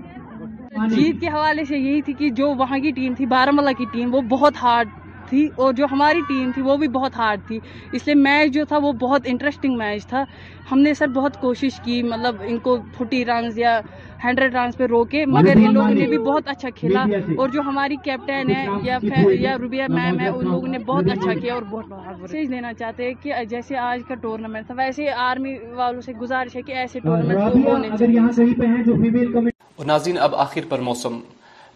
[0.95, 4.13] جیت کے حوالے سے یہی تھی کہ جو وہاں کی ٹیم تھی ملا کی ٹیم
[4.15, 4.89] وہ بہت ہارڈ
[5.29, 7.59] تھی اور جو ہماری ٹیم تھی وہ بھی بہت ہارڈ تھی
[7.95, 10.23] اس لیے میچ جو تھا وہ بہت انٹرسٹنگ میچ تھا
[10.71, 13.79] ہم نے سر بہت کوشش کی مطلب ان کو فورٹی رنز یا
[14.23, 17.05] ہنڈریڈ رنس پہ روکے مگر ان لوگوں نے بھی بہت اچھا کھیلا
[17.37, 18.65] اور جو ہماری کیپٹن ہے
[19.39, 23.07] یا روبیہ میم ہے ان لوگوں نے بہت اچھا کیا اور بہت میسج دینا چاہتے
[23.07, 26.99] ہیں کہ جیسے آج کا ٹورنامنٹ تھا ویسے آرمی والوں سے گزارش ہے کہ ایسے
[27.05, 27.21] ہاں،
[27.53, 29.35] ٹورنامنٹ
[29.87, 31.19] ناظرین اب آخر پر موسم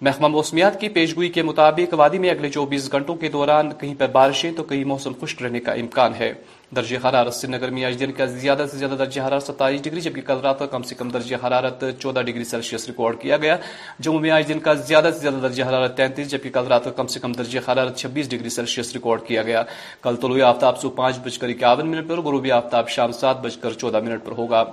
[0.05, 4.07] محکمہ موسمیات کی پیشگوئی کے مطابق وادی میں اگلے چوبیس گھنٹوں کے دوران کہیں پر
[4.11, 6.31] بارشیں تو کہیں موسم خشک رہنے کا امکان ہے
[6.75, 10.01] درجہ حرارت سری نگر میں آج دن کا زیادہ سے زیادہ درجہ حرارت ستائیس ڈگری
[10.01, 13.55] جبکہ کل رات کا کم سے کم درجہ حرارت چودہ ڈگری سیلسیس ریکارڈ کیا گیا
[13.99, 16.91] جموں میں آج دن کا زیادہ سے زیادہ درجہ حرارت تینتیس جبکہ کل رات کا
[17.01, 19.63] کم سے کم درجہ حرارت چھبیس ڈگری سیلسیس ریکارڈ کیا گیا
[20.07, 23.57] کل طلوع آفتاب صبح پانچ بج کر اکیاون منٹ پر غروبی آفتاب شام سات بج
[23.61, 24.63] کر چودہ منٹ پر ہوگا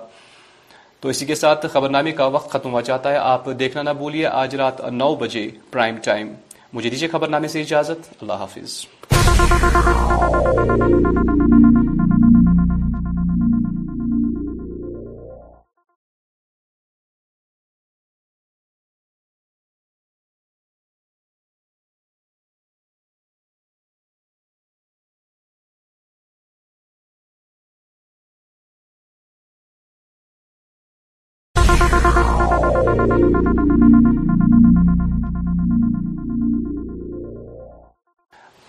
[1.02, 3.90] تو اسی کے ساتھ خبر نامے کا وقت ختم ہو جاتا ہے آپ دیکھنا نہ
[3.98, 6.32] بولیے آج رات نو بجے پرائم ٹائم
[6.72, 8.86] مجھے دیجیے خبر نامے سے اجازت اللہ حافظ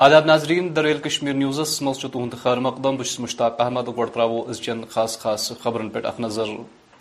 [0.06, 2.06] آداب ناظرین دریل کشمیر نیوزیس مزھ
[2.42, 6.20] خیر مقدم بس مشتاق احمد گوڑ گو ترو از چین خاص خاص خبرن پہ اخ
[6.20, 6.50] نظر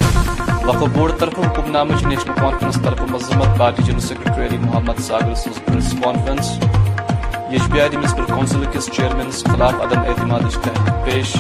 [0.01, 5.45] وقف بورڈ طرف حکم نامچ نیشنل کانفرنس طرف مذمت party general secretary Ali Mohammad conference
[5.45, 6.51] serious conference
[7.51, 10.69] جی آئی میونسپل کونسل کس چیرمین خلاف عدم اعتماد
[11.07, 11.37] پیش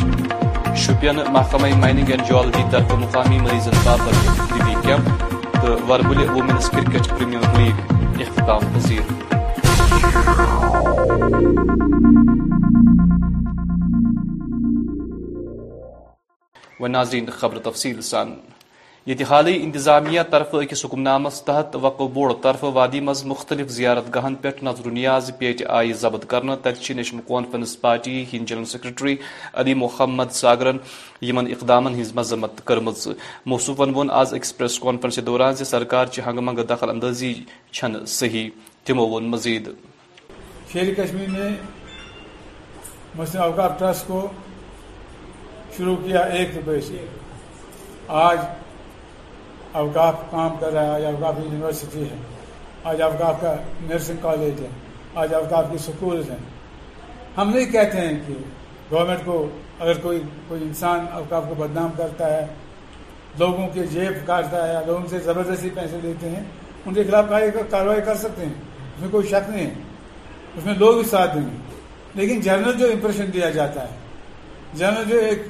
[0.85, 8.73] شوپین محکمہ مائننگ اینڈ جالجی طرف مقامی مریض باپت وربل وومینس کرکٹ پریمیئر لیگ اختتام
[8.77, 10.57] پذیر
[16.81, 18.01] و ناظرین خبر تفصیل
[19.29, 24.35] حالی انتظامیہ طرف اکس حکم نامس تحت وقو بورڈ طرف وادی مز مختلف زیارت گاہن
[24.95, 29.15] نیاز پیٹ آئی ضبط کرنا تتھ نیشنل کانفرنس پارٹی ہند جنرل سیکرٹری
[29.63, 30.77] علی محمد ساگرن
[31.29, 32.71] یمن اقدام ہز مذمت
[33.53, 37.35] موصوفن وون آز اكس پریس کانفرنس دوران سرکار چہ ہنگہ منگ دخل اندازی
[37.73, 38.51] چھن صحیح
[38.87, 39.69] تمو مزید
[40.73, 41.39] شیر کشمیر
[43.19, 44.27] مسلم اوقاف ٹرسٹ کو
[45.79, 47.05] شروع کیا ایک روپے سے
[48.21, 48.39] آج
[49.81, 52.17] اوقاف کام کر رہا ہے آج اوقاف یونیورسٹی ہے
[52.93, 53.55] آج اوقاف کا
[53.89, 54.69] نرسنگ کالج ہے
[55.23, 56.39] آج اوقاف کے سکولز ہیں
[57.37, 58.35] ہم نہیں کہتے ہیں کہ
[58.91, 59.37] گورنمنٹ کو
[59.79, 62.45] اگر کوئی کوئی انسان اوقاف کو بدنام کرتا ہے
[63.45, 66.43] لوگوں کے جیب کاٹتا ہے لوگوں سے زبردستی پیسے لیتے ہیں
[66.87, 67.33] ان کے خلاف
[67.77, 68.55] کاروائی کر سکتے ہیں
[68.91, 72.79] اس میں کوئی شک نہیں ہے اس میں لوگ بھی ساتھ دیں گے لیکن جنرل
[72.85, 74.07] جو امپریشن دیا جاتا ہے
[74.77, 75.43] جو ایک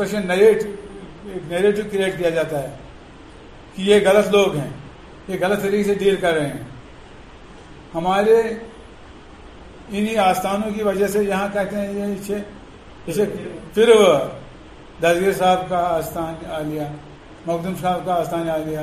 [0.00, 0.62] ایک
[1.48, 2.68] نیریٹو کریٹ کیا جاتا ہے
[3.74, 4.68] کہ یہ غلط لوگ ہیں
[5.28, 6.62] یہ غلط طریقے سے ڈیل کر رہے ہیں
[7.94, 12.34] ہمارے انہی آستانوں کی وجہ سے یہاں کہتے ہیں یہ
[13.06, 13.24] جیسے
[13.74, 13.92] پھر
[15.02, 16.84] دازگیر صاحب کا آستان آ گیا
[17.46, 18.82] مخدوم صاحب کا آستان آ گیا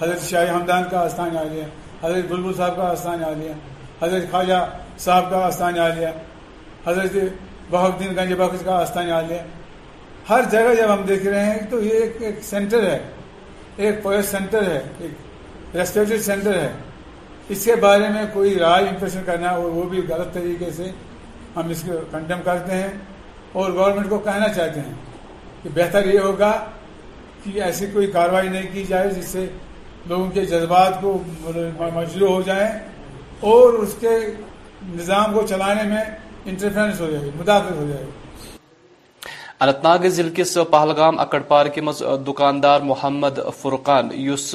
[0.00, 1.64] حضرت شاہ حمدان کا آستان آ گیا
[2.02, 3.52] حضرت بلبل صاحب کا آستان آ گیا
[4.02, 4.64] حضرت خواجہ
[5.04, 6.12] صاحب کا آستان آ گیا
[6.86, 7.16] حضرت
[7.70, 9.38] بہت گنج بخش کا آستان عالیہ
[10.28, 12.98] ہر جگہ جب ہم دیکھ رہے ہیں تو یہ ایک ایک سینٹر ہے
[13.86, 14.80] ایک سینٹر ہے
[15.78, 15.82] ایک
[16.22, 16.70] سینٹر ہے
[17.54, 20.90] اس کے بارے میں کوئی رائے امپریشن کرنا اور وہ بھی غلط طریقے سے
[21.56, 22.88] ہم اس کو کنڈم کرتے ہیں
[23.60, 24.92] اور گورنمنٹ کو کہنا چاہتے ہیں
[25.62, 26.50] کہ بہتر یہ ہوگا
[27.44, 29.46] کہ ایسی کوئی کاروائی نہیں کی جائے جس سے
[30.08, 31.18] لوگوں کے جذبات کو
[31.94, 32.70] مجلو ہو جائیں
[33.52, 34.16] اور اس کے
[34.94, 36.04] نظام کو چلانے میں
[36.46, 38.10] ہو ہو جائے گی
[39.60, 41.80] اننت ناگ ضلع کس پہلگام اکڑ پارکہ
[42.26, 44.54] دکاندار محمد فرقان اس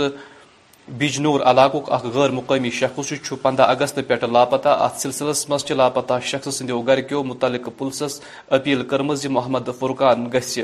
[0.97, 6.81] بجنور اخ غیر مقامی شخص پندہ اگست پہ لاپتہ ات سلسلس مز لاپتہ شخص سندو
[6.87, 8.19] گرکیو متعلق پلسس
[8.57, 10.59] اپیل کرمز محمد فرقان گھ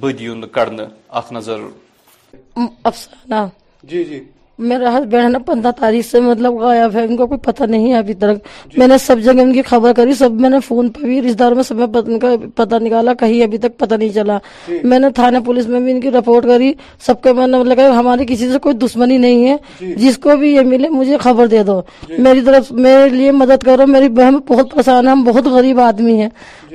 [0.00, 0.84] بد یون کڑنے
[1.20, 1.60] اخ نظر
[3.88, 4.22] جی جی
[4.58, 7.96] میرا ہے نا پندرہ تاریخ سے مطلب غائب ہے ان کو کوئی پتہ نہیں ہے
[7.98, 11.06] ابھی تک میں نے سب جگہ ان کی خبر کری سب میں نے فون پہ
[11.06, 14.38] بھی رشتے داروں میں سب ان کا پتہ نکالا کہیں ابھی تک پتہ نہیں چلا
[14.66, 16.72] جی۔ میں نے تھانے پولیس میں بھی ان کی رپورٹ کری
[17.06, 20.36] سب کے میں نے مطلب ہماری کسی سے کوئی دشمنی نہیں ہے جی۔ جس کو
[20.40, 24.08] بھی یہ ملے مجھے خبر دے دو جی۔ میری طرف میرے لیے مدد کرو میری
[24.20, 26.28] بہن بہت پریشان ہے ہم بہت غریب آدمی ہیں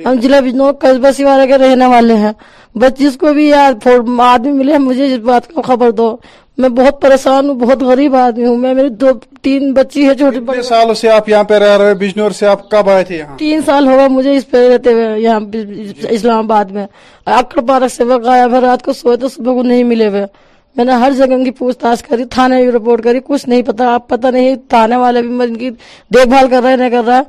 [0.06, 2.32] ہم ضلع بجنور قصبہ سوار کے رہنے والے ہیں
[2.80, 3.88] بس جس کو بھی یار
[4.24, 6.16] آدمی ملے مجھے اس بات کو خبر دو
[6.60, 9.12] میں بہت پریشان ہوں بہت غریب آدمی ہوں میں دو
[9.46, 12.88] تین بچی ہے بڑی سالوں سے آپ یہاں پہ رہ رہے بجنور سے آپ کب
[12.94, 15.40] آئے تھے تین سال ہوا مجھے اس پہ رہتے ہوئے یہاں
[16.18, 16.86] اسلام آباد میں
[17.40, 20.24] آکڑ پارک سے وقت آیا رات کو سوئے تو صبح کو نہیں ملے ہوئے
[20.76, 23.92] میں نے ہر جگہ ان کی پوچھ تاچھ کری تھا رپورٹ کری کچھ نہیں پتا
[23.94, 25.70] آپ پتا نہیں تھانے والے بھی ان کی
[26.14, 27.20] دیکھ بھال کر رہے نہیں کر رہا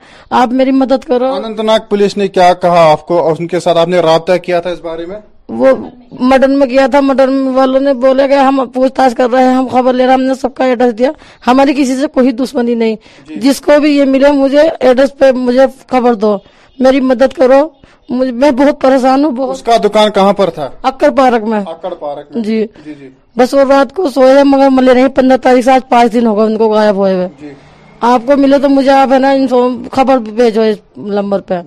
[0.41, 3.60] آپ میری مدد کرو اننت ناگ پولیس نے کیا کہا آپ کو اور ان کے
[3.67, 5.17] ساتھ آپ نے رابطہ کیا تھا اس بارے میں
[5.60, 5.68] وہ
[6.32, 9.54] مٹن میں گیا تھا مٹن والوں نے بولے کہ ہم پوچھ تاچھ کر رہے ہیں
[9.54, 11.10] ہم خبر لے رہے ہم نے سب کا ایڈریس دیا
[11.48, 12.96] ہماری کسی سے کوئی دشمنی نہیں
[13.28, 16.38] جی۔ جس کو بھی یہ ملے مجھے ایڈریس پہ مجھے خبر دو
[16.84, 17.60] میری مدد کرو
[18.40, 22.66] میں بہت پریشان ہوں اس کا دکان کہاں پر تھا اکڑ پارک میں پارک جی۔,
[22.86, 26.14] جی،, جی بس وہ رات کو سوئے مگر ملے نہیں پندرہ تاریخ سے آج پانچ
[26.14, 27.54] دن ہوگا ان کو غائب ہوئے ہوئے
[28.14, 29.34] آپ کو ملے تو مجھے آپ ہے نا
[29.92, 30.78] خبر بھیجو اس
[31.18, 31.60] نمبر پہ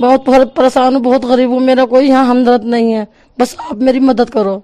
[0.00, 3.04] بہت پریشان ہوں بہت غریب ہوں میرا کوئی یہاں ہمدرد نہیں ہے
[3.38, 4.58] بس آپ میری مدد کرو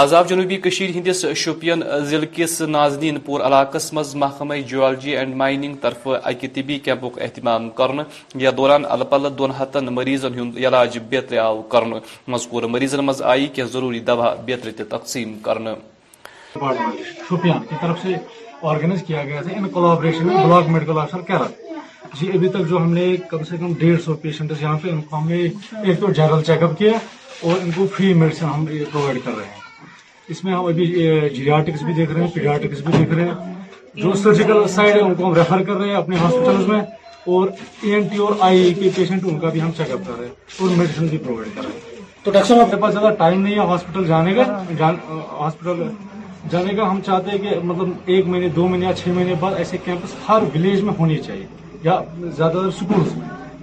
[0.00, 0.56] عذاب جنوبی
[0.94, 7.18] ہندس شوپین ضلع کس نازنین پور علاقہ محکمہ جیولجی اینڈ مائننگ طرف اکہ طبی کیمپک
[7.22, 8.02] اہتمام کرنا
[8.42, 8.82] یا دوران
[9.38, 10.98] دون ہتن مریضن ہند علاج
[11.42, 11.98] آو آؤ
[12.36, 15.74] مذکور مریضن مز آئی کہ ضروری دوا بہتری تقسیم کرنا
[22.20, 25.00] جی ابھی تک جو ہم نے کم سے کم ڈیڑھ سو پیشنٹ یہاں پہ ان
[25.08, 25.36] کو ہم نے
[25.82, 26.90] ایک تو جنرل چیک اپ کیا
[27.48, 29.56] اور ان کو فری میڈیسن ہم پرووائڈ کر رہے ہیں
[30.34, 33.54] اس میں ہم ابھی جیریاٹکس بھی دیکھ رہے ہیں پیڈیاٹکس بھی دیکھ رہے ہیں
[34.02, 36.80] جو سرجیکل سائڈ ہے ان کو ہم ریفر کر رہے ہیں اپنے ہاسپٹلس میں
[37.36, 37.48] اور
[37.82, 40.18] اے این ٹی اور آئی e کے پیشنٹ ان کا بھی ہم چیک اپ کر
[40.18, 43.40] رہے ہیں اور میڈیسن بھی پرووائڈ کر رہے ہیں تو ڈاکٹر صاحب پاس زیادہ ٹائم
[43.42, 44.44] نہیں ہے ہاسپٹل جانے کا
[45.38, 45.82] ہاسپٹل
[46.50, 49.54] جانے کا ہم چاہتے ہیں کہ مطلب ایک مہینے دو مہینے یا چھ مہینے بعد
[49.58, 51.46] ایسے کیمپس ہر ولیج میں ہونے چاہیے
[51.84, 52.00] یا
[52.36, 53.12] زیادہ تر اسکولس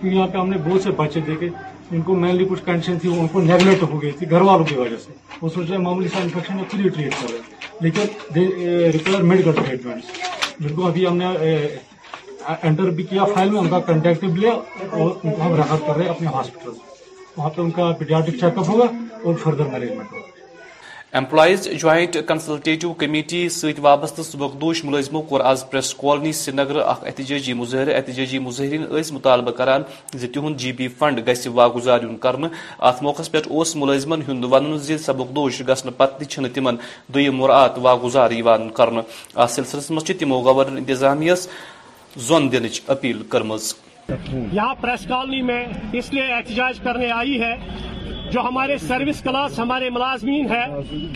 [0.02, 1.48] کیونکہ یہاں پہ ہم نے بہت سے بچے دیکھے
[1.92, 4.66] جن کو مینلی کچھ کنڈیشن تھی وہ ان کو نیگلیکٹ ہو گئی تھی گھر والوں
[4.66, 8.38] کی وجہ سے وہ سوچ رہے ہیں معمولی سا انفیکشن ہی ٹریٹ کر رہے لیکن
[8.98, 11.26] ریکوائر میڈیکل ٹریٹمنٹس جن کو ابھی ہم نے
[12.64, 15.56] انٹر eh, بھی کیا فائل میں ان کا کنٹیکٹ بھی لیا اور ان کو ہم
[15.56, 16.70] ریفر کر رہے ہیں اپنے ہاسپٹل
[17.38, 18.86] وہاں پہ ان کا پیڈیاٹک چیک اپ ہوگا
[19.24, 20.35] اور فردر مینجمنٹ ہوگا
[21.16, 27.54] ایمپلائیز جوائنٹ کنسلٹیٹو کمیٹی ست وابستہ سبکدوش ملزموں کور آز پریس کالونی سری نگر احتجاجی
[27.60, 29.82] مظاہرہ احتجاجی مظاہرین اس مطالبہ کران
[30.24, 32.36] زی تہد جی بی فنڈ گھس واگزار یون کر
[32.90, 36.24] ات موقع پہ اس ملزمن ہند ون زی سبکدوش گھن پتہ
[36.54, 36.70] تم
[37.16, 38.32] دم مراعات واگزار
[38.78, 41.34] کر ات سلسلس مز تمو گورنر انتظامیہ
[42.28, 45.66] زون دن اپیل کرم یہاں پریس کالونی میں
[46.00, 47.54] اس لیے احتجاج کرنے آئی ہے
[48.32, 50.64] جو ہمارے سروس کلاس ہمارے ملازمین ہے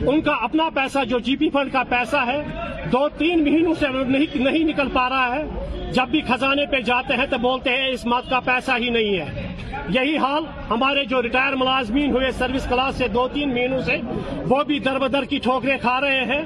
[0.10, 2.42] ان کا اپنا پیسہ جو جی پی فنڈ کا پیسہ ہے
[2.92, 5.44] دو تین مہینوں سے نہیں نکل پا رہا ہے
[5.94, 9.18] جب بھی خزانے پہ جاتے ہیں تو بولتے ہیں اس مت کا پیسہ ہی نہیں
[9.20, 9.48] ہے
[9.94, 13.96] یہی حال ہمارے جو ریٹائر ملازمین ہوئے سروس کلاس سے دو تین مہینوں سے
[14.50, 16.42] وہ بھی در بدر کی ٹھوکریں کھا رہے ہیں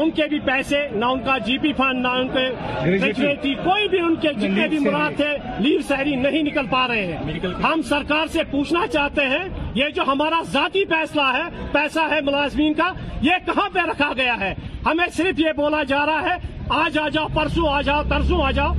[0.00, 4.00] ان کے بھی پیسے نہ ان کا جی پی فنڈ نہ ان کے کوئی بھی
[4.00, 5.28] ان کے جتنے بھی مراد تھے
[5.62, 9.44] لیو سہری نہیں نکل پا رہے ہیں ہم سرکار سے پوچھنا چاہتے ہیں
[9.74, 12.90] یہ جو جو ہمارا ذاتی فیصلہ ہے پیسہ ہے ملازمین کا
[13.22, 14.54] یہ کہاں پہ رکھا گیا ہے
[14.86, 18.50] ہمیں صرف یہ بولا جا رہا ہے آج آ جاؤ پرسوں آ جاؤ ترسوں آ
[18.58, 18.72] جاؤ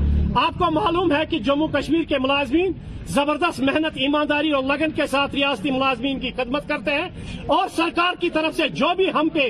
[0.46, 2.72] آپ کو معلوم ہے کہ جموں کشمیر کے ملازمین
[3.14, 7.08] زبردست محنت ایمانداری اور لگن کے ساتھ ریاستی ملازمین کی خدمت کرتے ہیں
[7.56, 9.48] اور سرکار کی طرف سے جو بھی ہم پہ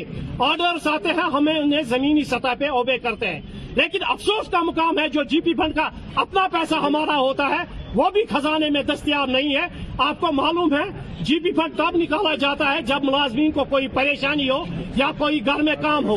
[0.50, 3.42] آرڈرز آتے ہیں ہمیں انہیں زمینی سطح پہ اوبے کرتے ہیں
[3.76, 5.90] لیکن افسوس کا مقام ہے جو جی پی فنڈ کا
[6.26, 7.64] اپنا پیسہ ہمارا ہوتا ہے
[7.96, 9.66] وہ بھی خزانے میں دستیاب نہیں ہے
[10.06, 10.84] آپ کو معلوم ہے
[11.26, 14.64] جی پی فنڈ تب نکالا جاتا ہے جب ملازمین کو کوئی پریشانی ہو
[14.96, 16.16] یا کوئی گھر میں کام ہو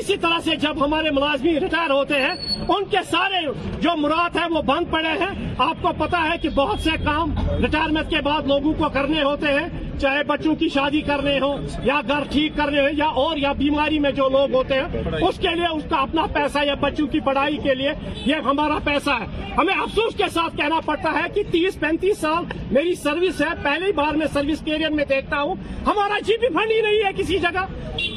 [0.00, 2.34] اسی طرح سے جب ہمارے ملازمین ریٹائر ہوتے ہیں
[2.68, 3.44] ان کے سارے
[3.82, 7.34] جو مراد ہیں وہ بند پڑے ہیں آپ کو پتا ہے کہ بہت سے کام
[7.62, 9.66] ریٹائرمنٹ کے بعد لوگوں کو کرنے ہوتے ہیں
[10.00, 13.98] چاہے بچوں کی شادی کرنے ہو یا گھر ٹھیک کرنے ہو یا اور یا بیماری
[14.04, 17.20] میں جو لوگ ہوتے ہیں اس کے لیے اس کا اپنا پیسہ یا بچوں کی
[17.24, 17.92] پڑھائی کے لیے
[18.26, 22.44] یہ ہمارا پیسہ ہے ہمیں افسوس کے ساتھ کہنا پڑتا ہے کہ تیس پینتیس سال
[22.72, 25.54] میری سروس ہے پہلی بار میں سروس کیریئر میں دیکھتا ہوں
[25.86, 27.64] ہمارا جی بھی فنڈ ہی نہیں ہے کسی جگہ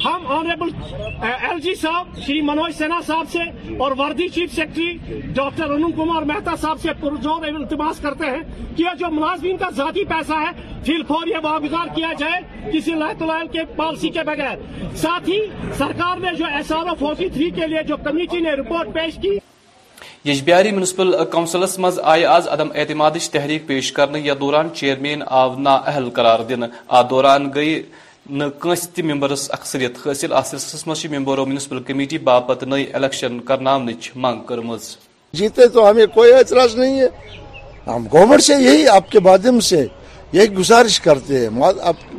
[0.04, 0.68] ہم آنریبل
[1.26, 6.22] ایل جی صاحب شری منوج سینا صاحب سے اور وردی چیف سیکرٹری ڈاکٹر انم کمار
[6.32, 6.90] مہتا صاحب سے
[7.58, 8.42] التماس کرتے ہیں
[8.76, 12.40] کہ جو ملازمین کا ذاتی پیسہ ہے فیل فور یہ باغ گزار کیا جائے
[12.72, 14.56] کسی لائت لائل کے پالیسی کے بغیر
[15.02, 15.38] ساتھ ہی
[15.78, 19.18] سرکار نے جو S R O forty three کے لیے جو کمیٹی نے رپورٹ پیش
[19.22, 19.38] کی
[20.30, 25.54] یجبیاری میونسپل کونسلس مز آئے آز عدم اعتماد تحریک پیش کرنے یا دوران چیئرمین آو
[25.66, 26.62] نا اہل قرار دن
[26.98, 27.74] آ دوران گئی
[28.40, 33.86] نس تہ ممبرس اکثریت حاصل ات سلسلس مز ممبرو میونسپل کمیٹی باپت نئی الیکشن کرنان
[34.26, 34.94] مانگ کرمز
[35.38, 37.08] جیتے تو ہمیں کوئی اعتراض نہیں ہے
[37.86, 39.86] ہم گورنمنٹ سے یہی آپ کے مادھیم سے
[40.32, 41.48] یہ گزارش کرتے ہیں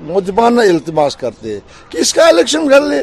[0.06, 1.60] موجودہ التماس کرتے ہیں
[1.92, 3.02] کہ اس کا الیکشن کر لیں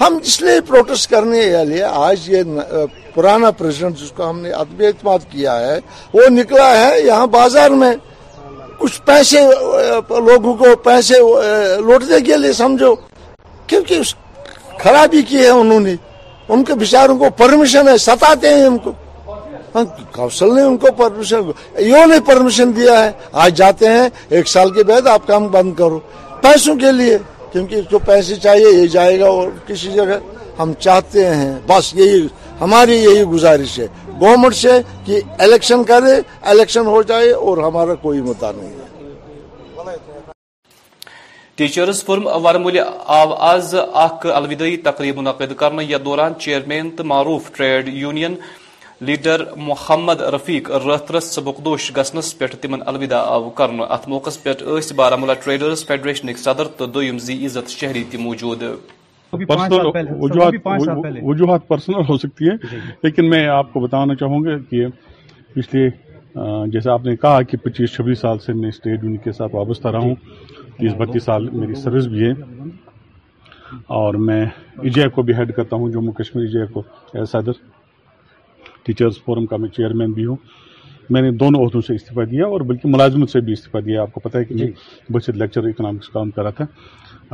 [0.00, 2.42] ہم اس لیے پروٹیسٹ کرنے آج یہ
[3.14, 5.78] پرانا پریزیڈنٹ جس کو ہم نے ادب اعتماد کیا ہے
[6.14, 7.92] وہ نکلا ہے یہاں بازار میں
[8.78, 9.40] کچھ پیسے
[10.26, 11.14] لوگوں کو پیسے
[11.86, 12.94] لوٹنے کے لیے سمجھو
[13.72, 14.00] کیونکہ
[14.82, 15.94] خرابی کی ہے انہوں نے
[16.52, 18.92] ان کے بچاروں کو پرمیشن ہے ستاتے ہیں ان کو
[19.74, 19.84] ہاں،
[20.16, 21.50] کونسل نے ان کو پرمیشن
[21.88, 23.10] یوں نے پرمیشن دیا ہے
[23.42, 25.98] آج جاتے ہیں ایک سال کے بعد آپ کام بند کرو
[26.42, 27.16] پیسوں کے لیے
[27.52, 30.18] کیونکہ پیسے چاہیے یہ جائے گا اور کسی جگہ
[30.58, 32.26] ہم چاہتے ہیں بس یہی
[32.60, 33.86] ہماری یہی گزارش ہے
[34.20, 36.14] گورنمنٹ سے کہ الیکشن کرے
[36.52, 38.86] الیکشن ہو جائے اور ہمارا کوئی مدعا نہیں ہے
[41.58, 42.04] ٹیچرس
[43.08, 43.74] آز
[44.06, 48.34] اخ الوداعی تقریب منعقد کرنے یا دوران چیئرمین تو معروف trade union
[49.06, 54.52] leader Mohammad Rafiq رترس سبقدوش گسنس پہ تم الوداع آو کر ات موقع پہ
[54.96, 58.62] بارہمولہ ٹریڈرز فیڈریشن صدر تو دویم زی عزت شہری تہ موجود
[61.22, 64.86] وجوہات پرسنل ہو سکتی ہے جی، جی۔ لیکن میں آپ کو بتانا چاہوں گا کہ
[65.54, 65.88] پچھلے
[66.72, 69.88] جیسا آپ نے کہا کہ پچیس چھبیس سال سے میں اسٹیٹ یونین کے ساتھ وابستہ
[69.88, 70.14] رہا ہوں
[70.80, 72.32] تیس بتیس سال میری سروس بھی ہے
[74.02, 74.44] اور میں
[74.82, 77.66] ایجے کو بھی ہیڈ کرتا ہوں جموں کشمیر ایجے کو صدر
[78.88, 80.36] ٹیچرز فورم کا میں چیئرمین بھی ہوں
[81.14, 84.12] میں نے دونوں عہدوں سے استعفیٰ دیا اور بلکہ ملازمت سے بھی استعفیٰ دیا آپ
[84.12, 86.64] کو پتہ ہے کہ میں جی۔ بچت لیکچر اکنامکس کام کر رہا تھا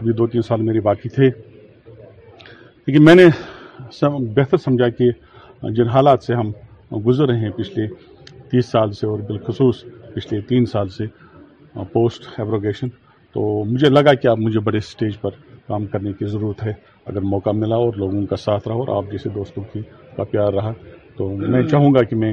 [0.01, 1.29] ابھی دو تین سال میرے باقی تھے
[2.87, 3.27] لیکن میں نے
[4.37, 5.11] بہتر سمجھا کہ
[5.77, 6.51] جن حالات سے ہم
[7.07, 7.87] گزر رہے ہیں پچھلے
[8.51, 9.85] تیس سال سے اور بالخصوص
[10.15, 11.05] پچھلے تین سال سے
[11.93, 12.89] پوسٹ ایبروگیشن
[13.35, 13.43] تو
[13.73, 15.39] مجھے لگا کہ آپ مجھے بڑے سٹیج پر
[15.69, 16.73] کام کرنے کی ضرورت ہے
[17.13, 19.81] اگر موقع ملا اور لوگوں کا ساتھ رہا اور آپ جیسے دوستوں کی
[20.17, 20.73] کا پیار رہا
[21.17, 22.33] تو میں چاہوں گا کہ میں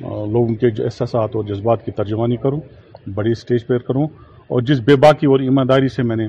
[0.00, 2.60] لوگوں کے احساسات اور جذبات کی ترجمانی کروں
[3.14, 4.06] بڑی اسٹیج پر کروں
[4.54, 6.26] اور جس بے باقی اور ایمانداری سے میں نے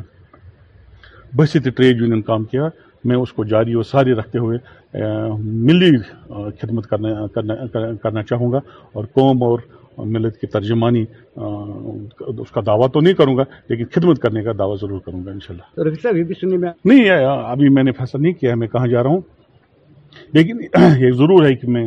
[1.37, 2.67] بحثیت ٹریڈ یونین کام کیا
[3.11, 4.57] میں اس کو جاری اور ساری رکھتے ہوئے
[5.69, 5.91] ملی
[6.59, 7.25] خدمت کرنا
[8.03, 8.59] کرنا چاہوں گا
[8.97, 9.59] اور قوم اور
[10.13, 11.03] ملت کی ترجمانی
[11.35, 15.31] اس کا دعویٰ تو نہیں کروں گا لیکن خدمت کرنے کا دعویٰ ضرور کروں گا
[15.31, 15.39] بھی
[16.01, 19.21] شاء اللہ نہیں ابھی میں نے فیصلہ نہیں کیا میں کہاں جا رہا ہوں
[20.33, 20.59] لیکن
[21.03, 21.85] یہ ضرور ہے کہ میں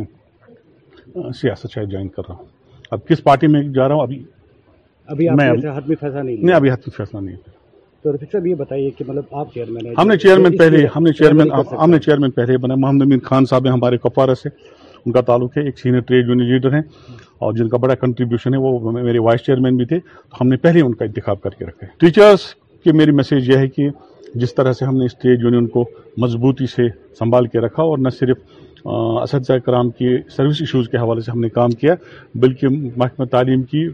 [1.41, 2.45] سیاست شاید جوائن کر رہا ہوں
[2.95, 4.23] اب کس پارٹی میں جا رہا ہوں ابھی
[5.13, 7.35] ابھی میں فیصلہ نہیں
[8.03, 10.15] تو رفیق صاحب یہ بتائیے کہ مطلب آپ ہم ہم ہم نے
[10.97, 15.21] نے نے پہلے پہلے بنا محمد امین خان صاحب ہیں ہمارے کپوارہ سے ان کا
[15.29, 16.81] تعلق ہے ایک سینئر ٹریڈ یونین لیڈر ہیں
[17.47, 20.57] اور جن کا بڑا کنٹریبیوشن ہے وہ میرے وائس چیئرمین بھی تھے تو ہم نے
[20.67, 23.87] پہلے ان کا انتخاب کر کے رکھے ٹیچرس کے میری میسیج یہ ہے کہ
[24.35, 25.83] جس طرح سے ہم نے اسٹیٹ یونین کو
[26.21, 26.87] مضبوطی سے
[27.19, 28.37] سنبھال کے رکھا اور نہ صرف
[29.21, 31.93] اساتذہ کرام کی سروس ایشوز کے حوالے سے ہم نے کام کیا
[32.41, 32.67] بلکہ
[32.97, 33.87] محکمہ تعلیم کی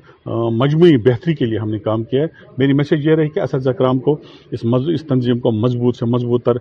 [0.61, 3.69] مجموعی بہتری کے لیے ہم نے کام کیا ہے میری میسیج یہ رہی کہ اساتذہ
[3.77, 4.15] کرام کو
[4.57, 6.57] اس تنظیم کو مضبوط سے مضبوط تر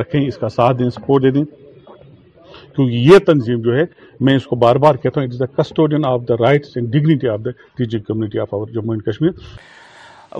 [0.00, 1.44] رکھیں اس کا ساتھ دیں سپورٹ دے دیں
[2.74, 3.84] کیونکہ یہ تنظیم جو ہے
[4.24, 6.92] میں اس کو بار بار کہتا ہوں it is the custodian of the rights and
[6.92, 9.30] dignity of the teaching community of our Jammu and Kashmir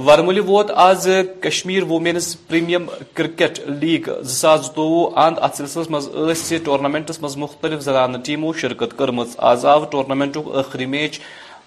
[0.05, 1.07] وارمولی ووت آز
[1.43, 2.85] Kashmir women's premium
[3.17, 9.35] cricket league زاس زتوہ اند ات سلسلس مز ٹورنامنٹس مز مختلف زنانہ ٹیمو شرکت کرمز
[9.53, 11.19] آز آو ٹورنامنٹ كخری میچ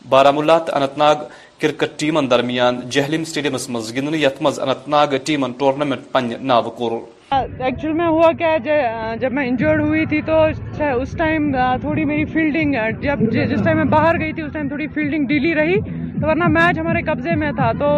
[0.10, 1.24] تو اننت ناگ
[1.62, 5.16] کرکٹ ٹیمن درمیان جہلم سٹیڈیمس مز گندنہ یت مز انت ناگ
[5.58, 6.90] ٹورنامنٹ پنہ ناو كو
[7.32, 10.40] ایکچول میں ہوا کیا ہے جب میں انجورڈ ہوئی تھی تو
[11.02, 11.52] اس ٹائم
[11.82, 15.54] تھوڑی میری فیلڈنگ جب جس ٹائم میں باہر گئی تھی اس ٹائم تھوڑی فیلڈنگ ڈیلی
[15.56, 15.76] رہی
[16.22, 17.90] تو ورنہ میچ ہمارے قبضے میں تھا تو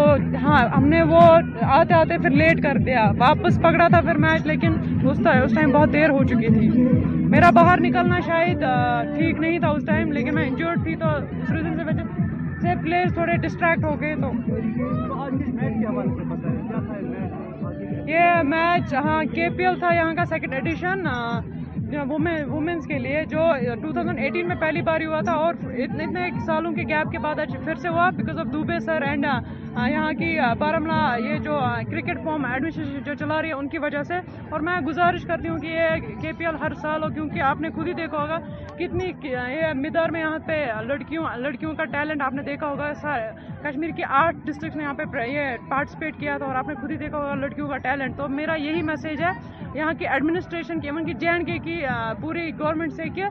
[0.42, 1.20] ہاں ہم نے وہ
[1.78, 4.74] آتے آتے پھر لیٹ کر دیا واپس پکڑا تھا پھر میچ لیکن
[5.12, 6.70] اس ٹائم بہت دیر ہو چکی تھی
[7.36, 8.66] میرا باہر نکلنا شاید
[9.18, 12.04] ٹھیک نہیں تھا اس ٹائم لیکن میں انجورڈ تھی تو اس ریزن سے وجہ
[12.62, 14.34] سے پلیئر تھوڑے ڈسٹریکٹ ہو گئے تو
[18.10, 21.06] یہ میچ ہاں کے پی ایل تھا یہاں کا سیکنڈ ایڈیشن
[22.10, 27.12] وومنس کے لیے جو 2018 میں پہلی بار ہوا تھا اور اتنے سالوں کے گیپ
[27.12, 29.26] کے بعد پھر سے ہوا because of Dubey sir and
[29.76, 31.57] یہاں کی بارہ یہ جو
[31.91, 34.13] کرکٹ فارم ایڈمنسٹریشن جو چلا رہی ہے ان کی وجہ سے
[34.51, 37.61] اور میں گزارش کرتی ہوں کہ یہ کے پی ایل ہر سال ہو کیونکہ آپ
[37.61, 38.38] نے خود ہی دیکھا ہوگا
[38.80, 42.91] کتنی یہ مدار میں یہاں پہ لڑکیوں لڑکیوں کا ٹیلنٹ آپ نے دیکھا ہوگا
[43.63, 46.91] کشمیر کی آٹھ ڈسٹرکٹ نے یہاں پہ یہ پارٹیسپیٹ کیا تھا اور آپ نے خود
[46.91, 49.32] ہی دیکھا ہوگا لڑکیوں کا ٹیلنٹ تو میرا یہی میسیج ہے
[49.80, 51.82] یہاں کی ایڈمنسٹریشن کی ایون کہ جے اینڈ کے کی
[52.22, 53.24] پوری گورنمنٹ سے کہ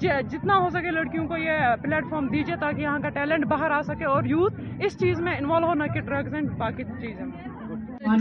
[0.00, 3.70] جی، جتنا ہو سکے لڑکیوں کو یہ پلیٹ فارم دیجیے تاکہ یہاں کا ٹیلنٹ باہر
[3.76, 7.24] آ سکے اور یوتھ اس چیز میں انوالو ہونا کہ ڈرگز اینڈ باقی چیزیں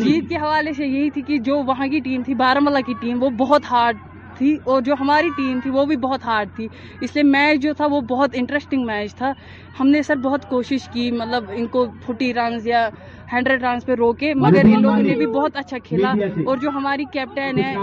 [0.04, 3.24] جیت کے حوالے سے یہی تھی کہ جو وہاں کی ٹیم تھی بارہ کی ٹیم
[3.24, 3.98] وہ بہت ہارڈ
[4.38, 6.68] تھی اور جو ہماری ٹیم تھی وہ بھی بہت ہارڈ تھی
[7.06, 9.32] اس لیے میچ جو تھا وہ بہت انٹرسٹنگ میچ تھا
[9.80, 12.88] ہم نے سر بہت کوشش کی مطلب ان کو فورٹی رنز یا
[13.32, 16.14] ہنڈریڈ رنس پہ روکے مگر ان لوگوں نے بھی بہت اچھا کھیلا
[16.48, 17.74] اور جو ہماری کیپٹن ہے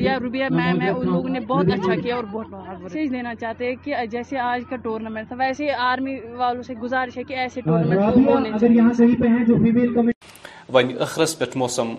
[0.00, 3.68] یا روبیہ میم ہے ان لوگوں نے بہت اچھا کیا اور بہت میسج دینا چاہتے
[3.68, 7.60] ہیں کہ جیسے آج کا ٹورنامنٹ تھا ویسے آرمی والوں سے گزارش ہے کہ ایسے
[7.64, 10.16] ٹورنامنٹ ہونے چاہیے
[10.72, 11.92] ون اخرس پہ موسم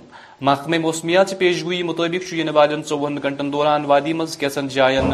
[0.48, 5.10] محکمہ موسمیات پیش گوئی مطابق یہ والن ژوہن گنٹن دوران وادی مز کیسن جائن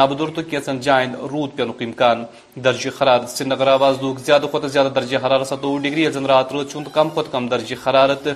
[0.00, 2.24] نبدر تو کیسن جائن رود پی امکان
[2.64, 6.52] درجہ حرارت سری نگر آواز لوگ زیادہ کھت زیادہ درجہ حرارت ستوہ ڈگری یعنی رات
[6.52, 8.28] رات راض کم کھت کم درجہ حرارت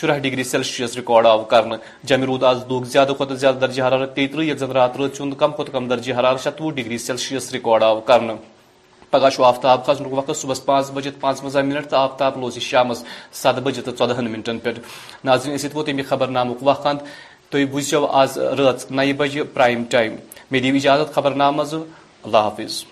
[0.00, 1.64] شرہ ڈگری سیلسیس ریکارڈ آو کر
[2.10, 5.52] جمہ رود آز لوگ زیادہ کھت زیادہ درجہ حرارت تیتر یس رات رات چھ کم
[5.56, 8.30] کھت کم درجہ حرارت شتوہ ڈگری سیلسیس ریکارڈ آو کر
[9.10, 12.92] پگہ چھ آفتاب کھسن وقت صبح پانچ بجے پانچونزہ منٹ تو آفتاب لوز یہ شام
[13.40, 14.70] ست بجے تو چودہ منٹن پہ
[15.24, 17.02] ناظرین اس ناز تمہ نامک وقت
[17.50, 20.16] تھی بوزو آز رات نائ بجہ پرائم ٹائم
[20.50, 21.62] مے ديو اجازت خبر نامہ
[22.24, 22.84] اللہ حافظ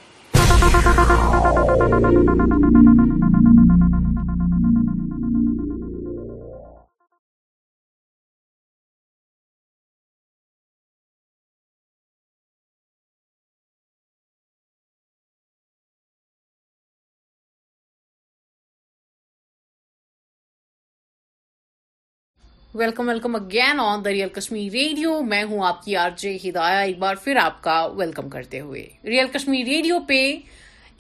[22.79, 26.79] welcome welcome again on the real Kashmir radio میں ہوں آپ کی آر جے ہدایا
[26.89, 30.19] ایک بار پھر آپ کا ویلکم کرتے ہوئے ریئل کشمیر ریڈیو پہ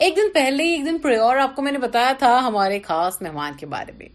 [0.06, 3.20] ایک دن پہلے ایک دن پورے اور آپ کو میں نے بتایا تھا ہمارے خاص
[3.22, 4.08] مہمان کے بارے میں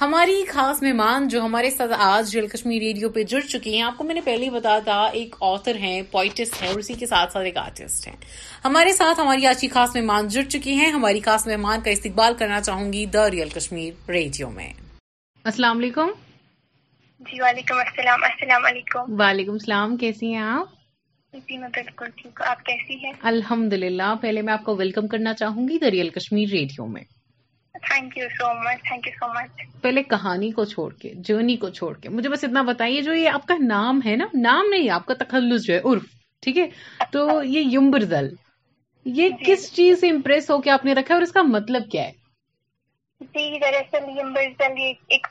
[0.00, 3.96] ہماری خاص مہمان جو ہمارے ساتھ آج ریئل کشمیر ریڈیو پہ جڑ چکی ہیں آپ
[3.98, 7.06] کو میں نے پہلے ہی بتایا تھا ایک آتھر ہیں پوائٹس ہیں اور اسی کے
[7.12, 8.16] ساتھ ساتھ ایک آرٹسٹ ہیں
[8.64, 12.34] ہمارے ساتھ ہماری آج کی خاص مہمان جڑ چکی ہیں ہماری خاص مہمان کا استقبال
[12.40, 14.72] کرنا چاہوں گی دا ریئل کشمیر ریڈیو میں
[15.52, 16.10] السلام علیکم
[17.28, 20.68] جی وعلیکم السلام السلام علیکم وعلیکم السلام کیسی ہیں آپ
[21.48, 25.32] جی میں بالکل ٹھیک ہوں آپ ہیں الحمد للہ پہلے میں آپ کو ویلکم کرنا
[25.40, 27.02] چاہوں گی دریال کشمیر ریڈیو میں
[27.74, 29.34] thank thank you you so so much
[29.72, 33.14] much پہلے کہانی کو چھوڑ کے جرنی کو چھوڑ کے مجھے بس اتنا بتائیے جو
[33.14, 36.06] یہ آپ کا نام ہے نا نام نہیں آپ کا تخلص جو ہے عرف
[36.42, 36.66] ٹھیک ہے
[37.12, 41.22] تو یہ یوم یہ جی۔ کس چیز سے امپریس ہو کے آپ نے رکھا اور
[41.28, 42.18] اس کا مطلب کیا ہے
[43.34, 44.72] جی دراصل
[45.10, 45.26] ایک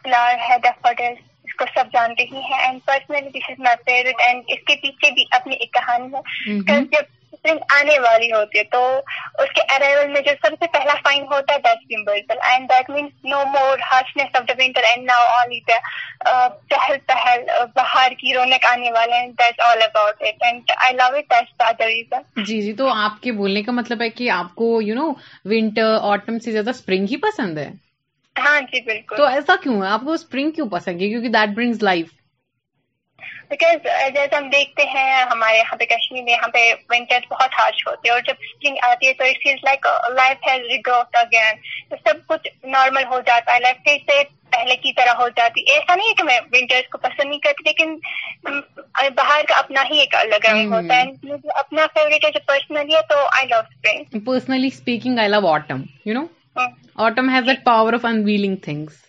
[1.02, 1.14] ہے
[1.60, 5.12] کو سب جانتے ہی ہیں and personally this is my favourite and اس کے پیچھے
[5.20, 8.80] بھی اپنی ایک کہانی ہے جب اسپرنگ آنے والی ہوتی ہے تو
[9.43, 12.89] اس کے ارائیول میں جو سب سے پہلا فائن ہوتا ہے that member and that
[12.95, 15.78] means no more harshness of the winter and now all the
[16.74, 20.95] پہل پہل uh, بہار کی رونق آنے والے ہیں that all about it and I
[21.01, 24.10] love it that the other reason جی جی تو آپ کے بولنے کا مطلب ہے
[24.22, 25.12] کہ آپ کو یو نو
[25.55, 27.70] ونٹر آٹم سے زیادہ اسپرنگ ہی پسند ہے
[28.46, 31.84] ہاں جی بالکل تو ایسا کیوں آپ کو اسپرنگ کیوں پسند ہے کیونکہ دیٹ برنگز
[31.90, 32.08] لائف
[33.50, 33.84] بیکاز
[34.16, 38.08] جیسے ہم دیکھتے ہیں ہمارے یہاں پہ کشمیر میں یہاں پہ ونٹر بہت ہارش ہوتے
[38.10, 39.88] ہیں اور جب اسپرنگ آتی ہے تو it like
[40.20, 40.68] life has
[41.32, 41.56] game
[41.90, 44.22] تو سب کچھ نارمل ہو جاتا ہے لائف سے
[44.54, 47.64] پہلے کی طرح ہو جاتی ایسا نہیں ہے کہ میں ونٹرس کو پسند نہیں کرتی
[47.66, 47.98] لیکن
[49.22, 53.20] باہر کا اپنا ہی ایک الگ ہوتا ہے اپنا فیوریٹ ہے جو پرسنلی ہے تو
[53.40, 56.26] I love spring personally speaking I love autumn you know
[57.08, 59.08] autumn has power of unveiling things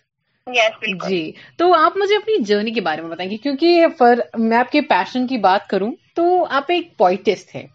[1.09, 4.81] جی تو آپ مجھے اپنی جرنی کے بارے میں بتائیں گے کیونکہ میں آپ کے
[4.89, 6.23] پیشن کی بات کروں تو
[6.61, 7.67] آپ ایک پوئٹسٹ ہے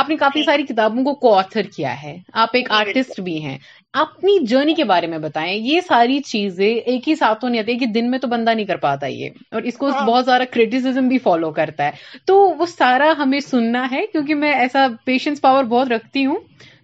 [0.00, 3.20] آپ نے کافی جی۔ ساری کتابوں کو کو آتھر کیا ہے آپ ایک جی، آرٹسٹ
[3.28, 3.56] بھی ہیں
[4.00, 7.78] آپ جرنی کے بارے میں بتائیں یہ ساری چیزیں ایک ہی ساتھ ہونے آتی ہے
[7.78, 10.44] کہ دن میں تو بندہ نہیں کر پاتا یہ اور اس کو ہاں۔ بہت سارا
[10.52, 15.40] کریٹیسم بھی فالو کرتا ہے تو وہ سارا ہمیں سننا ہے کیونکہ میں ایسا پیشنس
[15.40, 16.36] پاور بہت رکھتی ہوں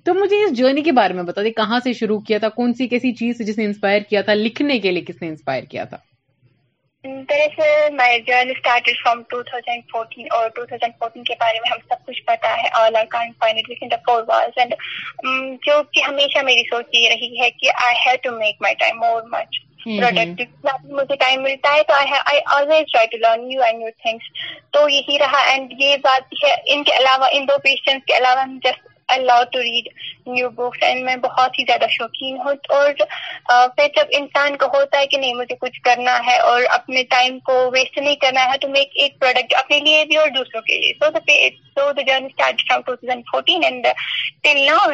[0.07, 2.71] تو مجھے اس جرنی کے بارے میں بتا دیں کہاں سے شروع کیا تھا کون
[2.81, 5.19] سی کیسی چیز جس نے نے انسپائر انسپائر کیا کیا تھا لکھنے کے لیے کس
[5.21, 5.37] میں ہم
[11.89, 12.21] سب کچھ
[15.27, 15.75] mm, جو
[16.09, 17.49] ہمیشہ میری سوچ یہ رہی ہے
[29.53, 29.89] to read
[30.27, 32.93] new books and میں بہت ہی زیادہ شوقین ہوں اور
[33.77, 37.39] پھر جب انسان کو ہوتا ہے کہ نہیں مجھے کچھ کرنا ہے اور اپنے ٹائم
[37.49, 40.93] کو ویسٹ نہیں کرنا ہے تو ایک پروڈکٹ اپنے لیے بھی اور دوسروں کے لیے
[41.05, 41.11] so
[41.79, 44.91] so the journey start from two thousand fourteen and and till now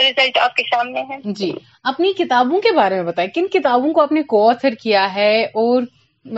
[0.00, 1.52] result آپ کے سامنے ہے جی
[1.92, 5.32] اپنی کتابوں کے بارے میں بتائیں کن کتابوں کو آپ نے کو آتھر کیا ہے
[5.64, 5.82] اور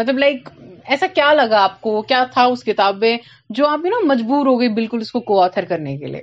[0.01, 0.49] مطلب لائک
[0.95, 3.17] ایسا کیا لگا آپ کو کیا تھا اس کتاب میں
[3.59, 6.23] جو آپ نا مجبور ہو گئی بالکل اس کو کو آتھر کرنے کے لیے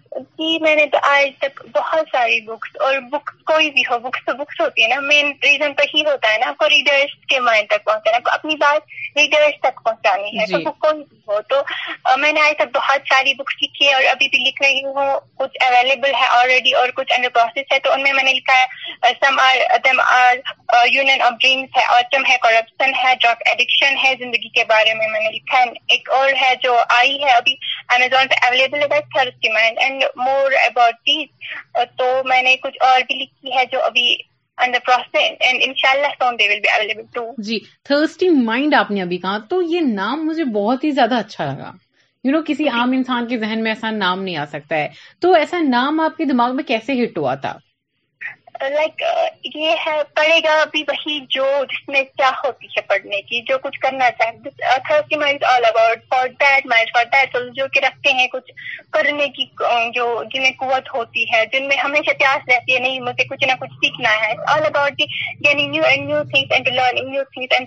[0.37, 4.23] جی میں نے تو آج تک بہت ساری بکس اور بکس کوئی بھی ہو بکس
[4.25, 7.13] تو بکس ہوتی ہے نا مین ریزن تو ہی ہوتا ہے نا آپ کو ریڈرس
[7.29, 10.97] کے مائنڈ تک پہنچانا کو اپنی بات ریڈرس تک پہنچانی ہے تو بک جی۔ کوئی
[11.03, 11.61] بھی ہو تو
[12.23, 15.13] میں نے آج تک بہت ساری بکس لکھی ہے اور ابھی بھی لکھ رہی ہوں
[15.43, 18.59] کچھ اویلیبل ہے آلریڈی اور کچھ انڈر پروسیس ہے تو ان میں میں نے لکھا
[18.61, 23.97] ہے some are them are union of dreams ہے آٹم ہے کرپشن ہے ڈرگ ایڈکشن
[24.03, 27.31] ہے زندگی کے بارے میں میں نے لکھا ہے ایک اور ہے جو آئی ہے
[27.41, 27.55] ابھی
[27.95, 31.09] امیزون پہ اویلیبل ہے بیٹ تھرس کے mind and Uh, more about
[31.99, 32.65] جو مائنڈ
[37.39, 37.59] جی،
[38.75, 41.71] آپ نے ابھی کہا تو یہ نام مجھے بہت ہی زیادہ اچھا لگا
[42.23, 44.87] یو نو کسی عام انسان کے ذہن میں ایسا نام نہیں آ سکتا ہے
[45.21, 47.57] تو ایسا نام آپ کے دماغ میں کیسے ہٹ ہوا تھا
[48.69, 49.01] لائک
[49.55, 53.57] یہ ہے پڑھے گا بھی وہی جو جس میں کیا ہوتی ہے پڑھنے کی جو
[53.63, 54.49] کچھ کرنا چاہے
[57.81, 58.51] رکھتے ہیں کچھ
[58.91, 59.45] کرنے کی
[59.95, 63.51] جو جنہیں قوت ہوتی ہے جن میں ہمیشہ پیاس رہتی ہے نہیں مجھے کچھ نہ
[63.61, 67.65] کچھ سیکھنا ہے all about the new new new and and and learning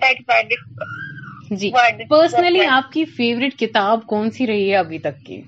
[0.51, 5.41] that personally آپ کی فیوریٹ کتاب کون سی رہی ہے ابھی تک کی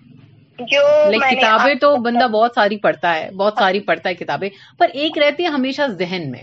[0.62, 4.48] لائک کتابیں تو بندہ بہت ساری پڑھتا ہے بہت ہاں ساری پڑھتا ہے کتابیں
[4.78, 6.42] پر ایک رہتی ہے ہمیشہ ذہن میں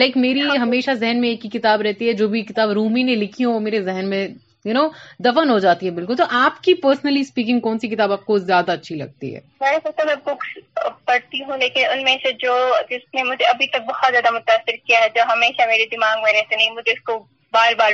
[0.00, 3.02] لائک میری ہاں۔ ہمیشہ ذہن میں ایک ہی کتاب رہتی ہے جو بھی کتاب رومی
[3.10, 4.26] نے لکھی ہو میرے ذہن میں
[4.64, 4.86] یو نو
[5.24, 8.38] دفن ہو جاتی ہے بالکل تو آپ کی پرسنلی اسپیکنگ کون سی کتاب آپ کو
[8.50, 10.58] زیادہ اچھی لگتی ہے میں سب بکس
[11.06, 12.56] پڑھتی ہوں لیکن ان میں سے جو
[12.90, 16.32] جس نے مجھے ابھی تک بہت زیادہ متاثر کیا ہے جو ہمیشہ میرے دماغ میں
[16.38, 17.18] رہتے نہیں مجھے اس کو
[17.52, 17.92] بار بار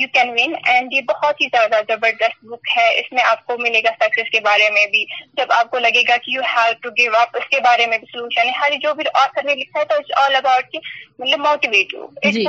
[0.00, 3.56] یو کین ون اینڈ یہ بہت ہی زیادہ زبردست بک ہے اس میں آپ کو
[3.58, 5.04] ملے گا سکسیز کے بارے میں بھی
[5.36, 7.98] جب آپ کو لگے گا کہ you have to give up اس کے بارے میں
[8.02, 9.04] بھی سولوشن ہر یعنی جو بھی
[9.46, 10.76] نے لکھا ہے تو اٹس آل اباؤٹ
[11.18, 11.94] مطلب موٹیویٹ
[12.32, 12.44] جی۔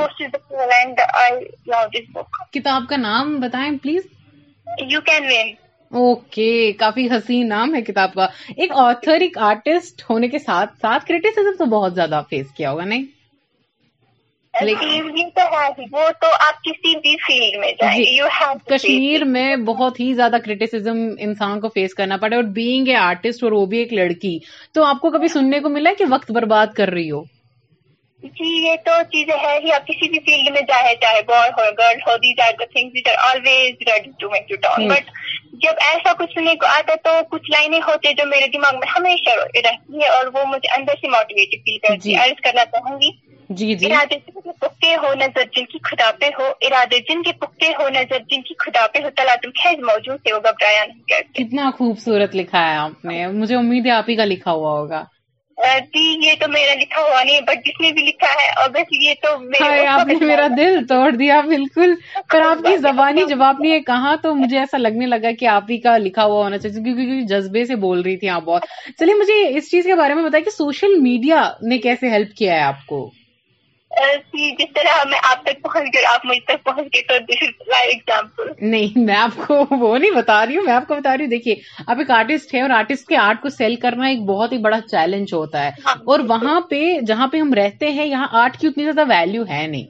[2.14, 4.06] بک کتاب کا نام بتائیں please
[4.92, 5.52] you can one
[6.00, 8.26] okay کافی حسین نام ہے کتاب کا
[8.56, 12.84] ایک آتھر ایک آرٹسٹ ہونے کے ساتھ ساتھ کریٹیسزم تو بہت زیادہ فیس کیا ہوگا
[12.92, 13.04] نہیں
[14.58, 18.18] وہ تو آپ کسی بھی فیلڈ میں جائیں جی.
[18.74, 23.44] کشمیر میں بہت ہی زیادہ کریٹیسم انسان کو فیس کرنا پڑے اور بینگ اے آرٹسٹ
[23.44, 24.38] اور وہ بھی ایک لڑکی
[24.74, 27.22] تو آپ کو کبھی سننے کو ملا کہ وقت برباد کر رہی ہو
[28.38, 31.70] جی یہ تو چیزیں ہے ہی آپ کسی بھی فیلڈ میں جائے چاہے بوائے ہو
[31.78, 34.56] girl who these are the thing which are always ready to make you
[34.90, 35.10] but
[35.62, 39.38] جب ایسا کچھ سننے کو آتا تو کچھ لائنیں ہوتی جو میرے دماغ میں ہمیشہ
[39.40, 43.10] رہتی ہے اور وہ مجھے اندر سے موٹیویٹ فیل کرتی جی.
[43.14, 43.28] ہے
[43.58, 47.22] جی جی ارادے جن کے پکے ہو نظر جن کی خدا پہ ہو ارادے جن
[47.22, 49.08] کے پکے ہو نظر جن کی خدا پہ ہو
[49.62, 54.10] خیز موجود سے نہیں کرتے کتنا خوبصورت لکھا ہے آپ نے مجھے امید ہے آپ
[54.10, 55.02] ہی کا لکھا ہوا ہوگا
[55.94, 58.92] جی، یہ تو میرا لکھا ہوا نہیں بٹ جس نے بھی لکھا ہے اور بس
[59.00, 59.32] یہ تو
[59.88, 61.92] آپ نے میرا دل توڑ دیا بالکل
[62.30, 65.46] پر آپ کی زبانی جب آپ نے یہ کہا تو مجھے ایسا لگنے لگا کہ
[65.58, 68.98] آپ ہی کا لکھا ہوا ہونا چاہیے کیونکہ جذبے سے بول رہی تھی آپ بہت
[69.00, 72.54] چلیے مجھے اس چیز کے بارے میں بتایا کہ سوشل میڈیا نے کیسے ہیلپ کیا
[72.54, 73.08] ہے آپ کو
[73.92, 74.66] نہیں
[79.04, 81.54] میں آپ کو وہ نہیں بتا رہی ہوں میں آپ کو بتا رہی ہوں دیکھیے
[81.86, 82.54] آپ ایک آرٹسٹ
[83.60, 83.68] ہے
[85.84, 89.42] ہاں۔ اور وہاں پہ جہاں پہ ہم رہتے ہیں یہاں آرٹ کی اتنی زیادہ ویلو
[89.50, 89.86] ہے نہیں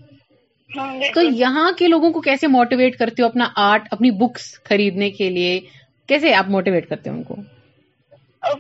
[0.76, 5.08] ہاں، تو یہاں کے لوگوں کو کیسے موٹیویٹ کرتے ہو اپنا آرٹ اپنی بکس خریدنے
[5.20, 5.52] کے لیے
[6.08, 7.36] کیسے آپ موٹیویٹ کرتے ان کو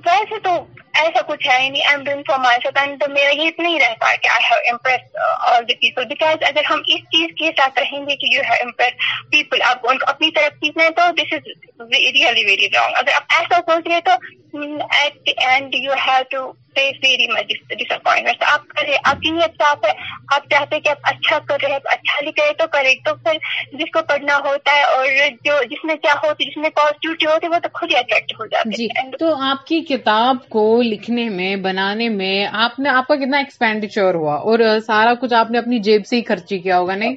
[0.04, 0.50] ویسے تو
[0.98, 4.16] ایسا کچھ ہے نہیں I doing for myself and میرا یہ اتنا ہی رہتا ہے
[4.22, 5.16] کہ I have impress
[5.50, 8.64] all the people because اگر ہم اس چیز کے ساتھ رہیں گے کہ یو ہیو
[8.66, 12.98] امپریس پیپل آپ ان کو اپنی طرف سیکھنا ہے تو this is really very wrong
[13.02, 14.18] اگر آپ ایسا سوچ رہے تو
[14.54, 17.52] at the end you have to face very much
[17.92, 19.92] disappointment آپ کریں آپ کی نیت صاف ہے
[20.36, 23.14] آپ چاہتے ہیں کہ آپ اچھا کر رہے ہیں اچھا لکھ رہے تو کریں تو
[23.24, 23.38] پھر
[23.78, 25.06] جس کو پڑھنا ہوتا ہے اور
[25.44, 28.34] جو جس میں کیا ہوتی جس میں پازیٹیوٹی ہوتی ہے وہ تو خود ہی اٹریکٹ
[28.40, 28.86] ہو جاتی جی.
[28.98, 33.38] ہے تو آپ کی کتاب کو لکھنے میں بنانے میں آپ نے آپ کا کتنا
[33.38, 37.16] ایکسپینڈیچر ہوا اور سارا کچھ آپ نے اپنی جیب سے ہی خرچ کیا ہوگا نہیں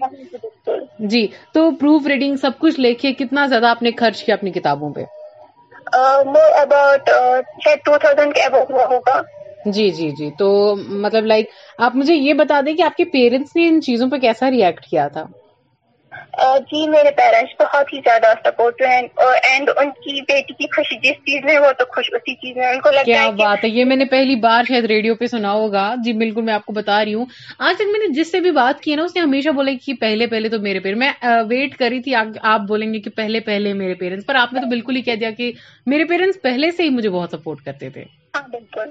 [1.09, 4.51] جی تو پروف ریڈنگ سب کچھ لے کے کتنا زیادہ آپ نے خرچ کیا اپنی
[4.51, 5.03] کتابوں پہ
[9.74, 10.47] جی جی جی تو
[11.03, 11.49] مطلب لائک
[11.88, 14.86] آپ مجھے یہ بتا دیں کہ آپ کے پیرنٹس نے ان چیزوں پہ کیسا ریئیکٹ
[14.86, 15.24] کیا تھا
[16.72, 19.01] جی میرے پیرنٹس بہت ہی زیادہ سپورٹ ہیں
[19.49, 22.68] اینڈ ان کی بیٹی کی خوشی جس چیز میں وہ تو خوش اسی چیز میں
[22.68, 25.51] ان کو لگتا کیا بات ہے یہ میں نے پہلی بار شاید ریڈیو پہ سنا
[25.51, 27.26] ہوگا جی بالکل میں آپ کو بتا رہی ہوں
[27.70, 29.93] آج تک میں نے جس سے بھی بات کی ہے اس نے ہمیشہ بولا کہ
[30.01, 31.11] پہلے پہلے تو میرے پیریٹ میں
[31.49, 34.68] ویٹ کری تھی آپ بولیں گے کہ پہلے پہلے میرے پیرنٹس پر آپ نے تو
[34.70, 35.51] بالکل ہی کہہ دیا کہ
[35.93, 38.03] میرے پیرنٹس پہلے سے ہی مجھے بہت سپورٹ کرتے تھے
[38.36, 38.82] ہاں،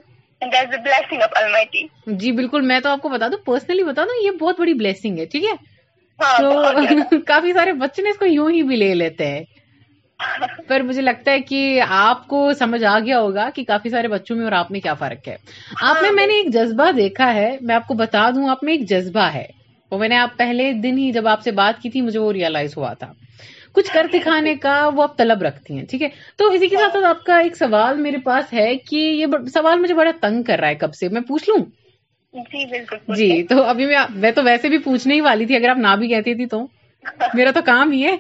[2.21, 5.19] جی بالکل میں تو آپ کو بتا دوں پرسنلی بتا دوں یہ بہت بڑی بلیسنگ
[5.19, 5.55] ہے ٹھیک ہے
[6.23, 9.43] ہاں، تو کافی سارے بچے نے اس کو یوں ہی بھی لے لیتے ہیں
[10.69, 11.61] پر مجھے لگتا ہے کہ
[12.01, 14.95] آپ کو سمجھ آ گیا ہوگا کہ کافی سارے بچوں میں اور آپ میں کیا
[15.01, 15.37] فرق ہے
[15.83, 18.63] ہاں، آپ میں میں نے ایک جذبہ دیکھا ہے میں آپ کو بتا دوں آپ
[18.65, 19.47] میں ایک جذبہ ہے
[19.91, 22.33] وہ میں نے آپ پہلے دن ہی جب آپ سے بات کی تھی مجھے وہ
[22.33, 23.13] ریئلائز ہوا تھا
[23.77, 26.09] کچھ کر دکھانے کا وہ آپ طلب رکھتی ہیں ٹھیک ہے
[26.39, 29.95] تو اسی کے ساتھ آپ کا ایک سوال میرے پاس ہے کہ یہ سوال مجھے
[29.95, 31.65] بڑا تنگ کر رہا ہے کب سے میں پوچھ لوں
[32.39, 33.87] جی بالکل جی تو ابھی
[34.21, 34.31] میں
[34.85, 36.67] پوچھنے ہی والی تھی اگر آپ نہ بھی کہتی تھی تو
[37.35, 38.17] میرا تو کام ہی ہے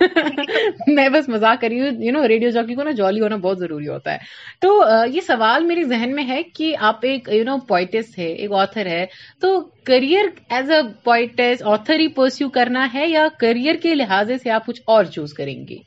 [0.94, 3.88] میں بس مزاق کری ہوں یو نو ریڈیو جاکی کو نا جولی ہونا بہت ضروری
[3.88, 4.18] ہوتا ہے
[4.60, 4.68] تو
[5.12, 8.86] یہ سوال میرے ذہن میں ہے کہ آپ ایک یو نو پوائٹس ہے ایک آتھر
[8.92, 9.04] ہے
[9.40, 9.48] تو
[9.90, 10.26] career
[10.56, 14.80] as a points author ہی پرسو کرنا ہے یا کریئر کے لحاظے سے آپ کچھ
[14.94, 15.78] اور چوز کریں گے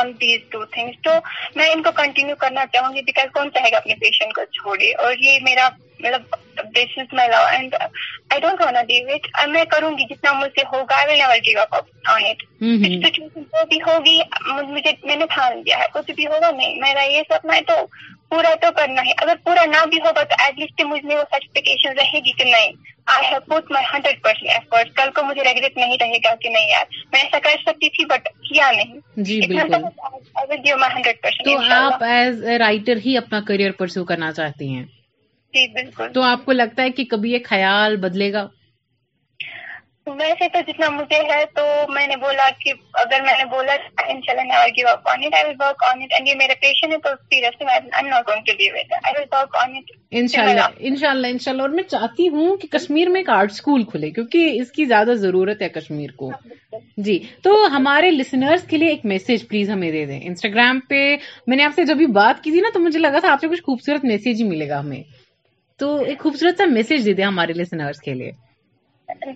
[0.00, 1.10] آن دیز ٹو تھنگس تو
[1.56, 4.92] میں ان کو کنٹینیو کرنا چاہوں گی بیکاز کون چاہے گا اپنے پیشنٹ کو چھوڑے
[5.04, 5.68] اور یہ میرا
[6.04, 6.22] مطلب
[6.74, 10.64] بزنس میں لاؤ اینڈ آئی ڈونٹ ہونا ڈی وٹ میں کروں گی جتنا مجھ سے
[10.72, 11.74] ہوگا I will never give up
[12.14, 16.50] on it situation جو بھی ہوگی مجھے میں نے تھان دیا ہے کچھ بھی ہوگا
[16.50, 17.84] نہیں میرا یہ سپنا ہے تو
[18.32, 21.14] پورا تو کرنا ہے اگر پورا نہ بھی ہوگا تو ایٹ لیسٹ مجھے
[22.00, 22.72] رہے گی کہ نہیں
[23.12, 26.48] I have put my hundred percent effort کل کو مجھے ریگریٹ نہیں رہے گا کہ
[26.56, 29.54] نہیں یار میں ایسا کر سکتی تھی بٹ کیا نہیں جیو
[30.76, 34.84] مائی ہنڈریڈ آپ ایز اے رائٹر ہی اپنا کریئر پرسو کرنا چاہتی ہیں
[35.54, 38.46] جی بالکل تو آپ کو لگتا ہے کہ کبھی یہ خیال بدلے گا
[40.16, 41.62] ویسے تو جتنا مجھے ہے تو
[41.94, 43.72] میں نے بولا کہ اگر میں نے بولا
[44.12, 45.54] ان شاء اللہ
[46.38, 47.12] میرا پیشن ہے تو
[50.10, 51.10] ان شاء اللہ شاء
[51.50, 54.84] اللہ اور میں چاہتی ہوں کہ کشمیر میں ایک آرٹ اسکول کھلے کیونکہ اس کی
[54.94, 56.30] زیادہ ضرورت ہے کشمیر کو
[57.08, 61.02] جی تو ہمارے لسنرس کے لیے ایک میسج پلیز ہمیں دے دیں انسٹاگرام پہ
[61.46, 63.40] میں نے آپ سے جب بھی بات کی تھی نا تو مجھے لگا تھا آپ
[63.40, 65.02] سے کچھ خوبصورت میسج ہی ملے گا ہمیں
[65.78, 68.30] تو ایک خوبصورت سا میسج دے دیں ہمارے لسنرس کے لیے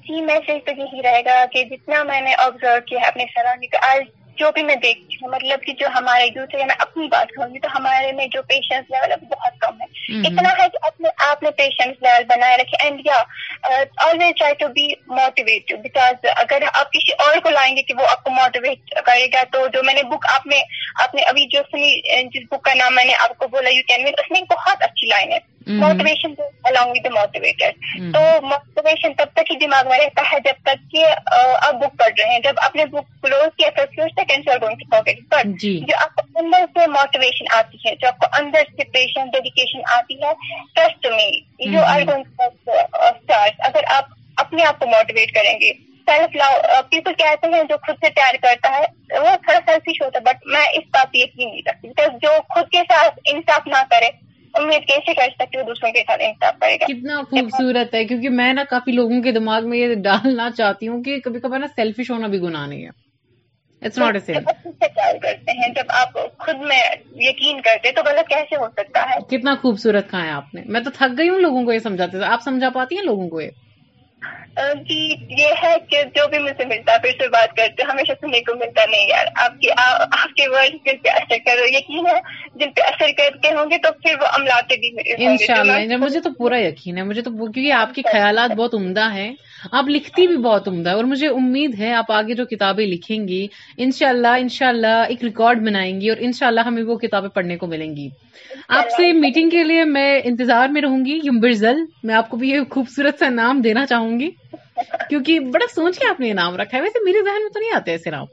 [0.07, 3.75] جی میں تو یہی رہے گا کہ جتنا میں نے آبزرو کیا ہے اپنے سراؤنڈنگ
[3.93, 4.03] آج
[4.43, 7.53] جو بھی میں دیکھتی ہوں مطلب کہ جو ہمارے یوتھ ہے میں اپنی بات کروں
[7.55, 11.09] گی تو ہمارے میں جو پیشنس لیول ہے بہت کم ہے اتنا ہے کہ اپنے
[11.27, 13.19] آپ نے پیشنٹ لیول بنائے رکھے اینڈ یا
[14.07, 14.87] always try to be
[15.19, 19.27] motivate because اگر آپ کسی اور کو لائیں گے کہ وہ آپ کو موٹیویٹ کرے
[19.35, 20.61] گا تو جو میں نے بک آپ نے
[21.07, 21.95] آپ نے ابھی جو سنی
[22.35, 24.83] جس بک کا نام میں نے آپ کو بولا یو کین وین اس میں بہت
[24.91, 25.39] اچھی لائن ہے
[25.81, 26.33] موٹیویشن
[26.69, 27.73] الانگ ود موٹیویٹر
[28.15, 28.21] تو
[28.53, 31.05] موٹیویشن تب تک ہی دماغ میں رہتا ہے جب تک کہ
[31.37, 34.49] آپ بک پڑھ رہے ہیں جب آپ نے بک کلوز کیا تو فیو سیکنڈ
[34.95, 38.85] پاکٹ پر جو آپ کو اندر سے موٹیویشن آتی ہے جو آپ کو اندر سے
[38.99, 39.37] پیشنٹ
[39.97, 40.33] آتی ہے
[40.75, 41.07] ٹرسٹ
[41.67, 44.05] یو آر اگر آپ آپ
[44.45, 45.73] اپنے کو موٹیویٹ کریں گے
[46.07, 46.49] سیلف لو
[46.91, 48.85] پیپل کہتے ہیں جو خود سے پیار کرتا ہے
[49.21, 52.69] وہ تھوڑا سیلفش ہوتا ہے بٹ میں اس بات پہ یقین نہیں کرتی جو خود
[52.73, 54.09] کے ساتھ انصاف نہ کرے
[54.61, 58.65] امید کیسے کر سکتی ہوں دوسروں کے ساتھ انصاف کتنا خوبصورت ہے کیونکہ میں نا
[58.71, 62.27] کافی لوگوں کے دماغ میں یہ ڈالنا چاہتی ہوں کہ کبھی کبھی نا سیلفش ہونا
[62.35, 63.01] بھی گناہ نہیں ہے
[63.87, 64.14] اٹس ناٹ
[65.22, 66.80] کرتے ہیں جب آپ خود میں
[67.28, 70.91] یقین کرتے تو غلط کیسے ہو سکتا ہے کتنا خوبصورت ہے آپ نے میں تو
[70.99, 73.49] تھک گئی ہوں لوگوں کو یہ سمجھاتے آپ سمجھا پاتی ہیں لوگوں کو یہ
[74.89, 74.97] جی،
[75.39, 78.55] یہ ہے کہ جو بھی مجھ سے ملتا پھر سے بات کرتے ہمیشہ سننے کو
[78.59, 82.07] ملتا نہیں یار آپ کے ورڈ جن جن پہ پہ اثر اثر کرو یقین
[83.01, 83.12] ہے
[83.43, 84.91] کے ہوں گے تو پھر وہ املاتے بھی
[85.26, 88.74] ان شاء اللہ مجھے تو پورا یقین ہے مجھے تو کیونکہ آپ کے خیالات بہت
[88.80, 89.30] عمدہ ہیں
[89.71, 93.29] آپ لکھتی بھی بہت عمدہ ہے اور مجھے امید ہے آپ آگے جو کتابیں لکھیں
[93.29, 93.47] گی
[93.85, 98.09] انشاءاللہ انشاءاللہ ایک ریکارڈ بنائیں گی اور انشاءاللہ ہمیں وہ کتابیں پڑھنے کو ملیں گی
[98.79, 102.51] آپ سے میٹنگ کے لیے میں انتظار میں رہوں گی یمبرزل میں آپ کو بھی
[102.51, 104.31] یہ خوبصورت سا نام دینا چاہوں گی
[105.09, 107.61] کیونکہ بڑا سوچ کے آپ نے یہ نام رکھا ہے ویسے میرے ذہن میں تو
[107.61, 108.27] نہیں آتے ایسے نام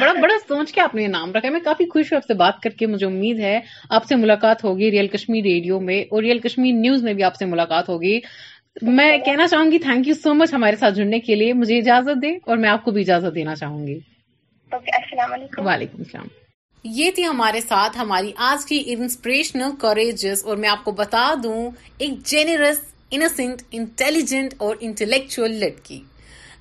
[0.00, 2.24] بڑا بڑا سوچ کے آپ نے یہ نام رکھا ہے میں کافی خوش ہوں آپ
[2.26, 3.58] سے بات کر کے مجھے امید ہے
[3.98, 7.34] آپ سے ملاقات ہوگی ریئل کشمیر ریڈیو میں اور ریئل کشمیر نیوز میں بھی آپ
[7.36, 8.18] سے ملاقات ہوگی
[8.96, 12.22] میں کہنا چاہوں گی تھینک یو سو مچ ہمارے ساتھ جڑنے کے لیے مجھے اجازت
[12.22, 13.98] دے اور میں آپ کو بھی اجازت دینا چاہوں گی
[14.72, 16.26] السلام علیکم وعلیکم السلام
[16.98, 21.70] یہ تھی ہمارے ساتھ ہماری آج کی انسپریشنل کوریجز اور میں آپ کو بتا دوں
[21.98, 22.80] ایک جینرس
[23.16, 26.00] انسنٹ انٹیلیجنٹ اور انٹلیکچل لڑکی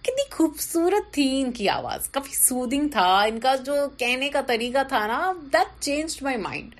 [0.01, 4.83] کتنی خوبصورت تھی ان کی آواز کافی سودنگ تھا ان کا جو کہنے کا طریقہ
[4.89, 6.75] تھا نا دیٹ چینج مائی مائنڈ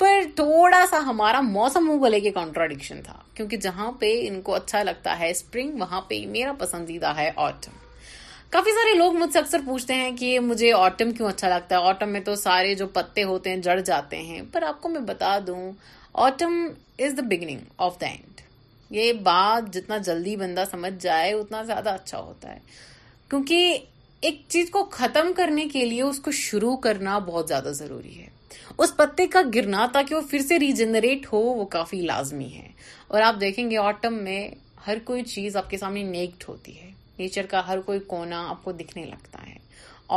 [0.00, 4.54] پر تھوڑا سا ہمارا موسم ہو گلے کے کانٹراڈکشن تھا کیونکہ جہاں پہ ان کو
[4.54, 7.72] اچھا لگتا ہے اسپرنگ وہاں پہ میرا پسندیدہ ہے آٹم
[8.50, 11.76] کافی سارے لوگ مجھ سے اکثر پوچھتے ہیں کہ یہ مجھے آٹم کیوں اچھا لگتا
[11.78, 14.88] ہے آٹم میں تو سارے جو پتے ہوتے ہیں جڑ جاتے ہیں پر آپ کو
[14.88, 15.70] میں بتا دوں
[16.28, 16.54] autumn
[17.06, 18.40] is the beginning of the end
[18.96, 22.58] یہ بات جتنا جلدی بندہ سمجھ جائے اتنا زیادہ اچھا ہوتا ہے
[23.30, 23.76] کیونکہ
[24.28, 28.36] ایک چیز کو ختم کرنے کے لیے اس کو شروع کرنا بہت زیادہ ضروری ہے
[28.82, 32.66] اس پتے کا گرنا تاکہ وہ پھر سے ریجنریٹ ہو وہ کافی لازمی ہے
[33.08, 34.40] اور آپ دیکھیں گے آٹم میں
[34.86, 38.62] ہر کوئی چیز آپ کے سامنے نیکڈ ہوتی ہے نیچر کا ہر کوئی کونا آپ
[38.64, 39.54] کو دکھنے لگتا ہے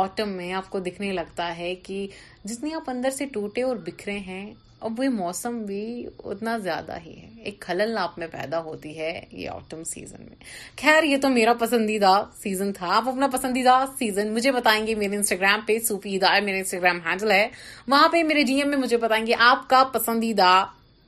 [0.02, 2.06] آٹم میں آپ کو دکھنے لگتا ہے کہ
[2.44, 4.44] جتنے آپ اندر سے ٹوٹے اور بکھرے ہیں
[4.84, 5.82] اب وہ موسم بھی
[6.30, 9.10] اتنا زیادہ ہی ہے ایک خلل آپ میں پیدا ہوتی ہے
[9.40, 10.36] یہ آٹم سیزن میں
[10.80, 12.12] خیر یہ تو میرا پسندیدہ
[12.42, 16.98] سیزن تھا آپ اپنا پسندیدہ سیزن مجھے بتائیں گے میرے انسٹاگرام پہ سوفی میرے انسٹاگرام
[17.06, 17.46] ہینڈل ہے
[17.88, 20.52] وہاں پہ میرے ڈی ایم میں مجھے بتائیں گے آپ کا پسندیدہ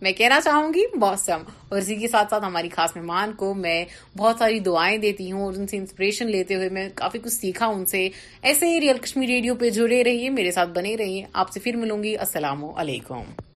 [0.03, 3.53] میں کہنا چاہوں گی بہت سم اور اسی کے ساتھ ساتھ ہماری خاص مہمان کو
[3.66, 3.85] میں
[4.18, 7.66] بہت ساری دعائیں دیتی ہوں اور ان سے انسپریشن لیتے ہوئے میں کافی کچھ سیکھا
[7.77, 8.09] ان سے
[8.51, 11.77] ایسے ہی ریئل کشمیر ریڈیو پہ جڑے رہیے میرے ساتھ بنے رہیے آپ سے پھر
[11.85, 13.54] ملوں گی السلام علیکم